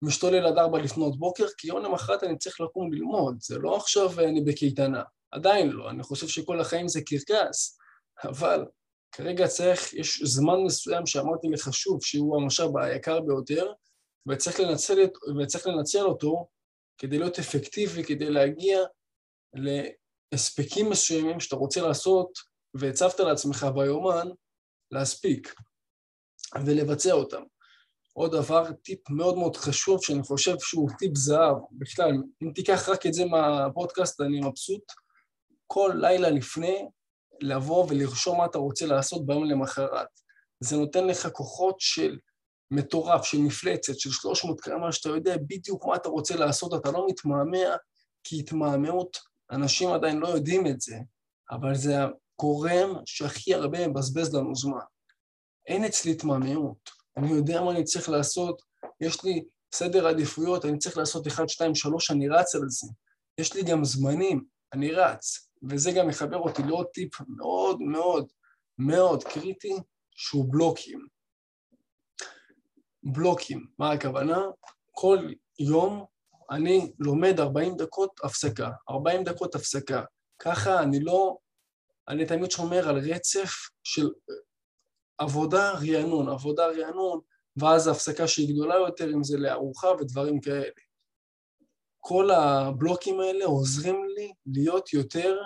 ומשתולל 0.02 0.46
עד 0.46 0.58
ארבע 0.58 0.78
לפנות 0.78 1.18
בוקר, 1.18 1.46
כי 1.58 1.68
יום 1.68 1.82
למחרת 1.84 2.22
אני 2.22 2.38
צריך 2.38 2.60
לקום 2.60 2.92
ללמוד, 2.92 3.36
זה 3.40 3.58
לא 3.58 3.76
עכשיו 3.76 4.20
אני 4.20 4.40
בקייטנה, 4.40 5.02
עדיין 5.30 5.70
לא, 5.70 5.90
אני 5.90 6.02
חושב 6.02 6.28
שכל 6.28 6.60
החיים 6.60 6.88
זה 6.88 7.00
קרקס, 7.06 7.78
אבל 8.24 8.64
כרגע 9.12 9.46
צריך, 9.46 9.92
יש 9.94 10.22
זמן 10.24 10.56
מסוים 10.64 11.06
שאמרתי 11.06 11.48
לך 11.48 11.74
שוב, 11.74 12.02
שהוא 12.02 12.42
המשאב 12.42 12.76
היקר 12.76 13.20
ביותר, 13.20 13.72
וצריך 14.28 14.60
לנצל, 14.60 14.98
וצריך 15.42 15.66
לנצל 15.66 16.02
אותו 16.02 16.48
כדי 16.98 17.18
להיות 17.18 17.38
אפקטיבי, 17.38 18.04
כדי 18.04 18.30
להגיע 18.30 18.78
להספקים 20.32 20.90
מסוימים 20.90 21.40
שאתה 21.40 21.56
רוצה 21.56 21.80
לעשות, 21.82 22.38
והצבת 22.74 23.20
לעצמך 23.20 23.66
ביומן, 23.74 24.28
להספיק 24.90 25.54
ולבצע 26.66 27.12
אותם. 27.12 27.42
עוד 28.12 28.32
דבר, 28.32 28.72
טיפ 28.72 29.10
מאוד 29.10 29.38
מאוד 29.38 29.56
חשוב, 29.56 30.02
שאני 30.02 30.22
חושב 30.22 30.54
שהוא 30.58 30.90
טיפ 30.98 31.16
זהב, 31.16 31.56
בכלל, 31.72 32.12
אם 32.42 32.52
תיקח 32.54 32.88
רק 32.88 33.06
את 33.06 33.14
זה 33.14 33.24
מהפודקאסט, 33.24 34.20
אני 34.20 34.40
מבסוט, 34.40 34.82
כל 35.66 35.92
לילה 35.94 36.30
לפני, 36.30 36.88
לבוא 37.40 37.86
ולרשום 37.88 38.38
מה 38.38 38.44
אתה 38.44 38.58
רוצה 38.58 38.86
לעשות 38.86 39.26
ביום 39.26 39.44
למחרת. 39.44 40.08
זה 40.60 40.76
נותן 40.76 41.06
לך 41.06 41.28
כוחות 41.32 41.76
של 41.78 42.18
מטורף, 42.70 43.24
של 43.24 43.38
מפלצת, 43.38 43.98
של 43.98 44.10
300 44.10 44.60
קרמה, 44.60 44.92
שאתה 44.92 45.08
יודע 45.08 45.36
בדיוק 45.36 45.86
מה 45.86 45.96
אתה 45.96 46.08
רוצה 46.08 46.36
לעשות, 46.36 46.74
אתה 46.74 46.90
לא 46.90 47.06
מתמהמה, 47.08 47.76
כי 48.24 48.40
התמהמהות, 48.40 49.16
אנשים 49.50 49.90
עדיין 49.90 50.18
לא 50.18 50.28
יודעים 50.28 50.66
את 50.66 50.80
זה, 50.80 50.96
אבל 51.50 51.74
זה 51.74 51.94
הגורם 52.02 52.94
שהכי 53.06 53.54
הרבה 53.54 53.88
מבזבז 53.88 54.34
לנו 54.34 54.54
זמן. 54.54 54.84
אין 55.66 55.84
אצלי 55.84 56.12
התמהמהות, 56.12 56.90
אני 57.20 57.30
יודע 57.30 57.60
מה 57.62 57.70
אני 57.70 57.84
צריך 57.84 58.08
לעשות, 58.08 58.62
יש 59.00 59.24
לי 59.24 59.44
סדר 59.74 60.06
עדיפויות, 60.06 60.64
אני 60.64 60.78
צריך 60.78 60.98
לעשות 60.98 61.26
1, 61.26 61.48
2, 61.48 61.74
3, 61.74 62.10
אני 62.10 62.28
רץ 62.28 62.54
על 62.54 62.68
זה. 62.68 62.86
יש 63.38 63.54
לי 63.54 63.62
גם 63.62 63.84
זמנים, 63.84 64.44
אני 64.72 64.92
רץ. 64.92 65.48
וזה 65.70 65.90
גם 65.92 66.08
מחבר 66.08 66.36
אותי 66.36 66.62
לעוד 66.62 66.86
טיפ 66.86 67.10
מאוד 67.36 67.80
מאוד 67.80 68.28
מאוד 68.78 69.24
קריטי, 69.24 69.74
שהוא 70.16 70.52
בלוקים. 70.52 71.06
בלוקים, 73.02 73.66
מה 73.78 73.92
הכוונה? 73.92 74.38
כל 74.90 75.32
יום 75.58 76.04
אני 76.50 76.92
לומד 76.98 77.40
40 77.40 77.76
דקות 77.76 78.10
הפסקה, 78.24 78.70
40 78.90 79.24
דקות 79.24 79.54
הפסקה. 79.54 80.02
ככה 80.38 80.82
אני 80.82 81.00
לא, 81.00 81.36
אני 82.08 82.26
תמיד 82.26 82.50
שומר 82.50 82.88
על 82.88 82.98
רצף 82.98 83.50
של 83.84 84.08
עבודה, 85.20 85.72
רענון, 85.72 86.28
עבודה, 86.28 86.66
רענון, 86.66 87.20
ואז 87.56 87.88
הפסקה 87.88 88.28
שהיא 88.28 88.54
גדולה 88.54 88.74
יותר, 88.74 89.14
אם 89.14 89.24
זה 89.24 89.38
לארוחה 89.38 89.88
ודברים 89.88 90.40
כאלה. 90.40 90.70
כל 92.00 92.30
הבלוקים 92.30 93.20
האלה 93.20 93.44
עוזרים 93.44 94.04
לי 94.16 94.32
להיות 94.46 94.92
יותר 94.92 95.36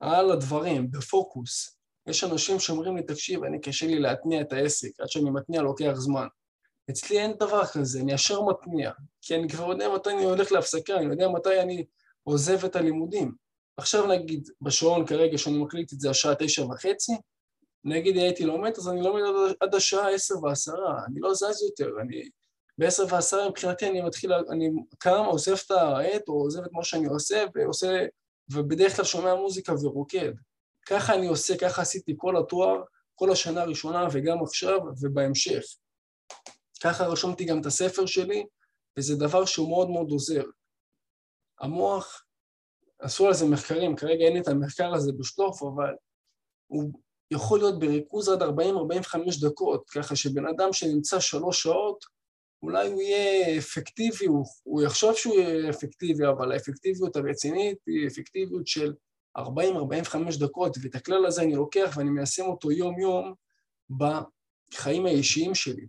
על 0.00 0.30
הדברים, 0.30 0.90
בפוקוס. 0.90 1.78
יש 2.06 2.24
אנשים 2.24 2.60
שאומרים 2.60 2.96
לי, 2.96 3.02
תקשיב, 3.02 3.44
אני 3.44 3.60
קשה 3.60 3.86
לי 3.86 3.98
להתניע 3.98 4.40
את 4.40 4.52
העסק, 4.52 5.00
עד 5.00 5.08
שאני 5.08 5.30
מתניע 5.30 5.62
לוקח 5.62 5.92
זמן. 5.94 6.26
אצלי 6.90 7.18
אין 7.18 7.32
דבר 7.32 7.66
כזה, 7.66 8.00
אני 8.00 8.12
ישר 8.12 8.42
מתניע, 8.42 8.92
כי 9.22 9.34
אני 9.34 9.48
כבר 9.48 9.70
יודע 9.70 9.88
מתי 9.94 10.10
אני 10.10 10.24
הולך 10.24 10.52
להפסקה, 10.52 10.96
אני 10.96 11.04
יודע 11.04 11.28
מתי 11.28 11.60
אני 11.60 11.84
עוזב 12.22 12.64
את 12.64 12.76
הלימודים. 12.76 13.34
עכשיו 13.76 14.06
נגיד, 14.06 14.48
בשעון 14.60 15.06
כרגע, 15.06 15.38
שאני 15.38 15.58
מקליט 15.58 15.92
את 15.92 16.00
זה 16.00 16.10
השעה 16.10 16.34
תשע 16.34 16.64
וחצי, 16.64 17.12
נגיד 17.84 18.16
הייתי 18.16 18.44
לומד, 18.44 18.72
אז 18.76 18.88
אני 18.88 19.02
לומד 19.02 19.22
עד 19.60 19.74
השעה 19.74 20.10
עשר 20.10 20.42
ועשרה, 20.42 21.04
אני 21.06 21.20
לא 21.20 21.34
זז 21.34 21.62
יותר, 21.62 21.90
אני 22.00 22.30
בעשר 22.78 23.04
ועשרה 23.10 23.48
מבחינתי 23.48 23.88
אני 23.88 24.02
מתחיל, 24.02 24.32
אני 24.32 24.70
קם, 24.98 25.24
עוזב 25.26 25.56
את 25.66 25.70
העט, 25.70 26.28
או 26.28 26.34
עוזב 26.34 26.64
את 26.64 26.72
מה 26.72 26.84
שאני 26.84 27.06
עושה, 27.06 27.44
ועושה, 27.54 28.06
ובדרך 28.52 28.96
כלל 28.96 29.04
שומע 29.04 29.34
מוזיקה 29.34 29.72
ורוקד. 29.72 30.32
ככה 30.86 31.14
אני 31.14 31.26
עושה, 31.26 31.58
ככה 31.58 31.82
עשיתי 31.82 32.14
כל 32.16 32.36
התואר, 32.36 32.82
כל 33.14 33.30
השנה 33.32 33.62
הראשונה 33.62 34.08
וגם 34.12 34.42
עכשיו 34.42 34.78
ובהמשך. 35.00 35.64
ככה 36.82 37.06
רשמתי 37.06 37.44
גם 37.44 37.60
את 37.60 37.66
הספר 37.66 38.06
שלי, 38.06 38.44
וזה 38.98 39.16
דבר 39.16 39.44
שהוא 39.44 39.68
מאוד 39.68 39.90
מאוד 39.90 40.10
עוזר. 40.10 40.44
המוח, 41.60 42.24
עשו 42.98 43.26
על 43.26 43.34
זה 43.34 43.46
מחקרים, 43.46 43.96
כרגע 43.96 44.24
אין 44.24 44.42
את 44.42 44.48
המחקר 44.48 44.94
הזה 44.94 45.12
בשטוף, 45.18 45.62
אבל 45.62 45.94
הוא 46.66 46.92
יכול 47.34 47.58
להיות 47.58 47.78
בריכוז 47.78 48.28
עד 48.28 48.42
40-45 48.42 48.46
דקות, 49.40 49.90
ככה 49.90 50.16
שבן 50.16 50.46
אדם 50.46 50.72
שנמצא 50.72 51.20
שלוש 51.20 51.62
שעות, 51.62 52.04
אולי 52.62 52.88
הוא 52.88 53.02
יהיה 53.02 53.58
אפקטיבי, 53.58 54.26
הוא, 54.26 54.46
הוא 54.62 54.82
יחשוב 54.82 55.14
שהוא 55.14 55.34
יהיה 55.34 55.70
אפקטיבי, 55.70 56.28
אבל 56.28 56.52
האפקטיביות 56.52 57.16
הרצינית 57.16 57.78
היא 57.86 58.06
אפקטיביות 58.06 58.66
של 58.66 58.92
40-45 59.38 59.40
דקות, 60.40 60.76
ואת 60.82 60.94
הכלל 60.94 61.26
הזה 61.26 61.42
אני 61.42 61.54
לוקח 61.54 61.94
ואני 61.96 62.10
מיישם 62.10 62.44
אותו 62.44 62.72
יום-יום 62.72 63.34
בחיים 63.90 65.06
האישיים 65.06 65.54
שלי. 65.54 65.86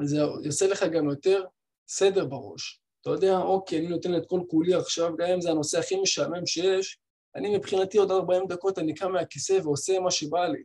וזה 0.00 0.18
יעשה 0.44 0.66
לך 0.66 0.82
גם 0.82 1.08
יותר 1.08 1.44
סדר 1.88 2.24
בראש. 2.24 2.80
אתה 3.00 3.10
יודע, 3.10 3.38
אוקיי, 3.38 3.78
אני 3.78 3.88
נותן 3.88 4.16
את 4.16 4.22
כל 4.26 4.40
כולי 4.48 4.74
עכשיו, 4.74 5.16
גם 5.16 5.28
אם 5.28 5.40
זה 5.40 5.50
הנושא 5.50 5.78
הכי 5.78 6.00
משעמם 6.00 6.46
שיש, 6.46 6.98
אני 7.38 7.56
מבחינתי 7.56 7.98
עוד 7.98 8.10
40 8.10 8.46
דקות 8.48 8.78
אני 8.78 8.94
קם 8.94 9.12
מהכיסא 9.12 9.58
ועושה 9.62 10.00
מה 10.00 10.10
שבא 10.10 10.46
לי. 10.46 10.62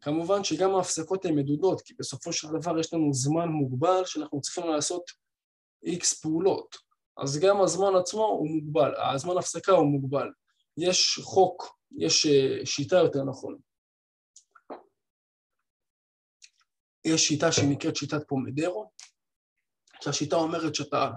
כמובן 0.00 0.44
שגם 0.44 0.74
ההפסקות 0.74 1.24
הן 1.24 1.34
מדודות, 1.34 1.80
כי 1.80 1.94
בסופו 1.98 2.32
של 2.32 2.48
דבר 2.60 2.78
יש 2.78 2.94
לנו 2.94 3.12
זמן 3.12 3.48
מוגבל 3.48 4.04
שאנחנו 4.04 4.40
צריכים 4.40 4.66
לעשות 4.66 5.10
איקס 5.84 6.20
פעולות. 6.20 6.76
אז 7.16 7.38
גם 7.38 7.60
הזמן 7.60 7.96
עצמו 8.00 8.24
הוא 8.24 8.48
מוגבל, 8.48 8.92
הזמן 9.14 9.38
הפסקה 9.38 9.72
הוא 9.72 9.86
מוגבל. 9.86 10.28
יש 10.76 11.20
חוק, 11.22 11.78
יש 11.98 12.26
אה, 12.26 12.66
שיטה 12.66 12.96
יותר 12.96 13.24
נכון. 13.24 13.58
יש 17.04 17.28
שיטה 17.28 17.52
שנקראת 17.52 17.96
שיטת 17.96 18.28
פומדרו, 18.28 18.90
שהשיטה 20.02 20.36
אומרת 20.36 20.74
שאתה 20.74 21.10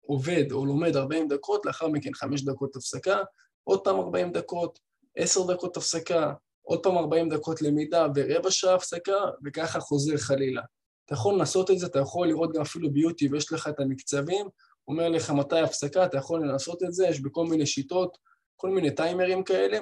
עובד 0.00 0.52
או 0.52 0.66
לומד 0.66 0.96
40 0.96 1.28
דקות, 1.28 1.66
לאחר 1.66 1.88
מכן 1.88 2.14
5 2.14 2.44
דקות 2.44 2.76
הפסקה, 2.76 3.16
עוד 3.64 3.84
פעם 3.84 4.00
40 4.00 4.32
דקות, 4.32 4.78
10 5.16 5.52
דקות 5.52 5.76
הפסקה, 5.76 6.32
עוד 6.62 6.82
פעם 6.82 6.96
40 6.96 7.28
דקות 7.28 7.62
למידה 7.62 8.06
ורבע 8.14 8.50
שעה 8.50 8.74
הפסקה, 8.74 9.18
וככה 9.44 9.80
חוזר 9.80 10.16
חלילה. 10.16 10.62
אתה 11.04 11.14
יכול 11.14 11.34
לנסות 11.34 11.70
את 11.70 11.78
זה, 11.78 11.86
אתה 11.86 11.98
יכול 11.98 12.28
לראות 12.28 12.52
גם 12.52 12.60
אפילו 12.60 12.92
ביוטיוב, 12.92 13.34
יש 13.34 13.52
לך 13.52 13.68
את 13.68 13.80
המקצבים, 13.80 14.46
אומר 14.88 15.08
לך 15.08 15.30
מתי 15.30 15.60
הפסקה, 15.60 16.04
אתה 16.04 16.16
יכול 16.18 16.40
לנסות 16.40 16.82
את 16.82 16.92
זה, 16.92 17.06
יש 17.06 17.20
בכל 17.20 17.46
מיני 17.46 17.66
שיטות, 17.66 18.18
כל 18.56 18.70
מיני 18.70 18.94
טיימרים 18.94 19.44
כאלה, 19.44 19.78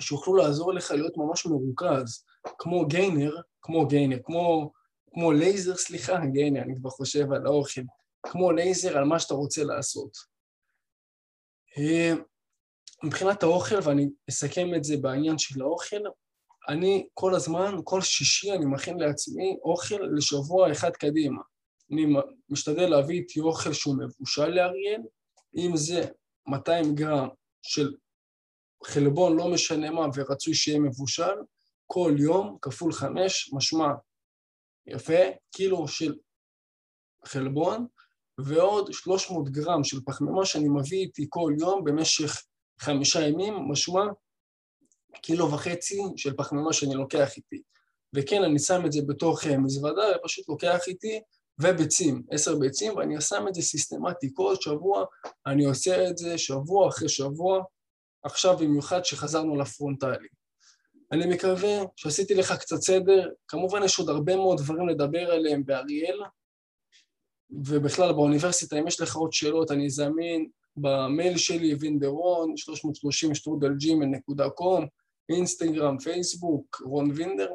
שיוכלו 0.00 0.36
לעזור 0.36 0.74
לך 0.74 0.90
להיות 0.90 1.16
ממש 1.16 1.46
מרוכז, 1.46 2.24
כמו 2.58 2.86
gainer, 2.86 3.36
כמו 3.62 3.86
gainer, 3.86 4.18
כמו, 4.24 4.72
כמו 5.10 5.32
לייזר, 5.32 5.76
סליחה, 5.76 6.26
gainer, 6.32 6.62
אני 6.62 6.76
כבר 6.76 6.90
חושב 6.90 7.32
על 7.32 7.46
האוכל, 7.46 7.80
כמו 8.22 8.52
לייזר 8.52 8.98
על 8.98 9.04
מה 9.04 9.20
שאתה 9.20 9.34
רוצה 9.34 9.64
לעשות. 9.64 10.16
מבחינת 13.04 13.42
האוכל, 13.42 13.78
ואני 13.82 14.08
אסכם 14.28 14.74
את 14.74 14.84
זה 14.84 14.96
בעניין 14.96 15.38
של 15.38 15.62
האוכל, 15.62 16.02
אני 16.68 17.08
כל 17.14 17.34
הזמן, 17.34 17.74
כל 17.84 18.00
שישי 18.00 18.52
אני 18.52 18.64
מכין 18.64 18.98
לעצמי 18.98 19.56
אוכל 19.62 19.98
לשבוע 20.16 20.72
אחד 20.72 20.90
קדימה. 20.90 21.42
אני 21.92 22.06
משתדל 22.48 22.86
להביא 22.86 23.20
איתי 23.20 23.40
אוכל 23.40 23.72
שהוא 23.72 23.96
מבושל 23.98 24.48
לאריאל, 24.48 25.02
אם 25.56 25.76
זה 25.76 26.04
200 26.46 26.94
גרם 26.94 27.28
של 27.62 27.94
חלבון, 28.84 29.36
לא 29.36 29.48
משנה 29.48 29.90
מה, 29.90 30.06
ורצוי 30.14 30.54
שיהיה 30.54 30.78
מבושל, 30.78 31.34
כל 31.86 32.14
יום 32.18 32.58
כפול 32.62 32.92
חמש, 32.92 33.50
משמע 33.52 33.88
יפה, 34.86 35.22
קילו 35.50 35.88
של 35.88 36.14
חלבון, 37.24 37.86
ועוד 38.38 38.92
300 38.92 39.48
גרם 39.48 39.84
של 39.84 40.00
פחמימה 40.06 40.44
שאני 40.44 40.68
מביא 40.68 40.98
איתי 40.98 41.26
כל 41.28 41.52
יום 41.58 41.84
במשך 41.84 42.42
חמישה 42.80 43.20
ימים, 43.20 43.54
משמע 43.54 44.04
קילו 45.22 45.52
וחצי 45.52 46.00
של 46.16 46.36
פחמימה 46.36 46.72
שאני 46.72 46.94
לוקח 46.94 47.36
איתי. 47.36 47.62
וכן, 48.14 48.42
אני 48.42 48.58
שם 48.58 48.86
את 48.86 48.92
זה 48.92 49.00
בתוך 49.06 49.46
אה, 49.46 49.58
מזוודה, 49.58 50.02
ופשוט 50.16 50.48
לוקח 50.48 50.78
איתי, 50.86 51.20
וביצים, 51.60 52.22
עשר 52.30 52.58
ביצים, 52.58 52.96
ואני 52.96 53.20
שם 53.20 53.44
את 53.48 53.54
זה 53.54 53.62
סיסטמטי 53.62 54.30
כל 54.34 54.54
שבוע, 54.60 55.04
אני 55.46 55.64
עושה 55.64 56.10
את 56.10 56.18
זה 56.18 56.38
שבוע 56.38 56.88
אחרי 56.88 57.08
שבוע, 57.08 57.62
עכשיו 58.22 58.56
במיוחד 58.56 59.04
שחזרנו 59.04 59.56
לפרונטלי. 59.56 60.28
אני 61.12 61.34
מקווה 61.34 61.78
שעשיתי 61.96 62.34
לך 62.34 62.52
קצת 62.52 62.76
סדר, 62.76 63.28
כמובן 63.48 63.82
יש 63.84 63.98
עוד 63.98 64.08
הרבה 64.08 64.36
מאוד 64.36 64.58
דברים 64.58 64.88
לדבר 64.88 65.30
עליהם 65.30 65.64
באריאל, 65.64 66.20
ובכלל 67.50 68.12
באוניברסיטה, 68.12 68.78
אם 68.78 68.86
יש 68.86 69.00
לך 69.00 69.16
עוד 69.16 69.32
שאלות, 69.32 69.70
אני 69.70 69.90
זמין, 69.90 70.48
במייל 70.80 71.36
שלי, 71.36 71.74
וינדרון, 71.74 72.56
330 72.56 73.34
שטרודלג'ימל.קום, 73.34 74.86
אינסטגרם, 75.28 75.98
פייסבוק, 75.98 76.82
רון 76.84 77.10
וינדר. 77.14 77.50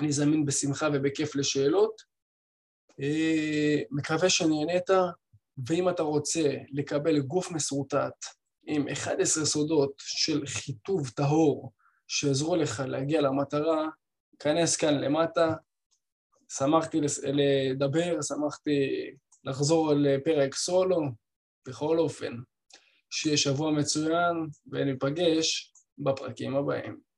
אני 0.00 0.12
זמין 0.12 0.44
בשמחה 0.44 0.88
ובכיף 0.92 1.36
לשאלות. 1.36 2.02
אה, 3.00 3.82
מקווה 3.90 4.30
שנהנית, 4.30 4.90
ואם 5.66 5.88
אתה 5.88 6.02
רוצה 6.02 6.56
לקבל 6.72 7.20
גוף 7.20 7.50
מסורטט 7.50 8.24
עם 8.66 8.88
11 8.88 9.44
סודות 9.44 9.92
של 9.98 10.46
חיטוב 10.46 11.08
טהור 11.08 11.72
שיעזרו 12.08 12.56
לך 12.56 12.82
להגיע 12.86 13.20
למטרה, 13.20 13.88
כנס 14.38 14.76
כאן 14.76 14.94
למטה. 14.94 15.54
שמחתי 16.52 17.00
לדבר, 17.32 18.22
שמחתי 18.22 19.10
לחזור 19.44 19.92
לפרק 19.94 20.54
סולו. 20.54 21.00
בכל 21.68 21.98
אופן, 21.98 22.36
שיהיה 23.10 23.36
שבוע 23.36 23.70
מצוין, 23.70 24.36
וניפגש 24.72 25.72
בפרקים 25.98 26.56
הבאים. 26.56 27.13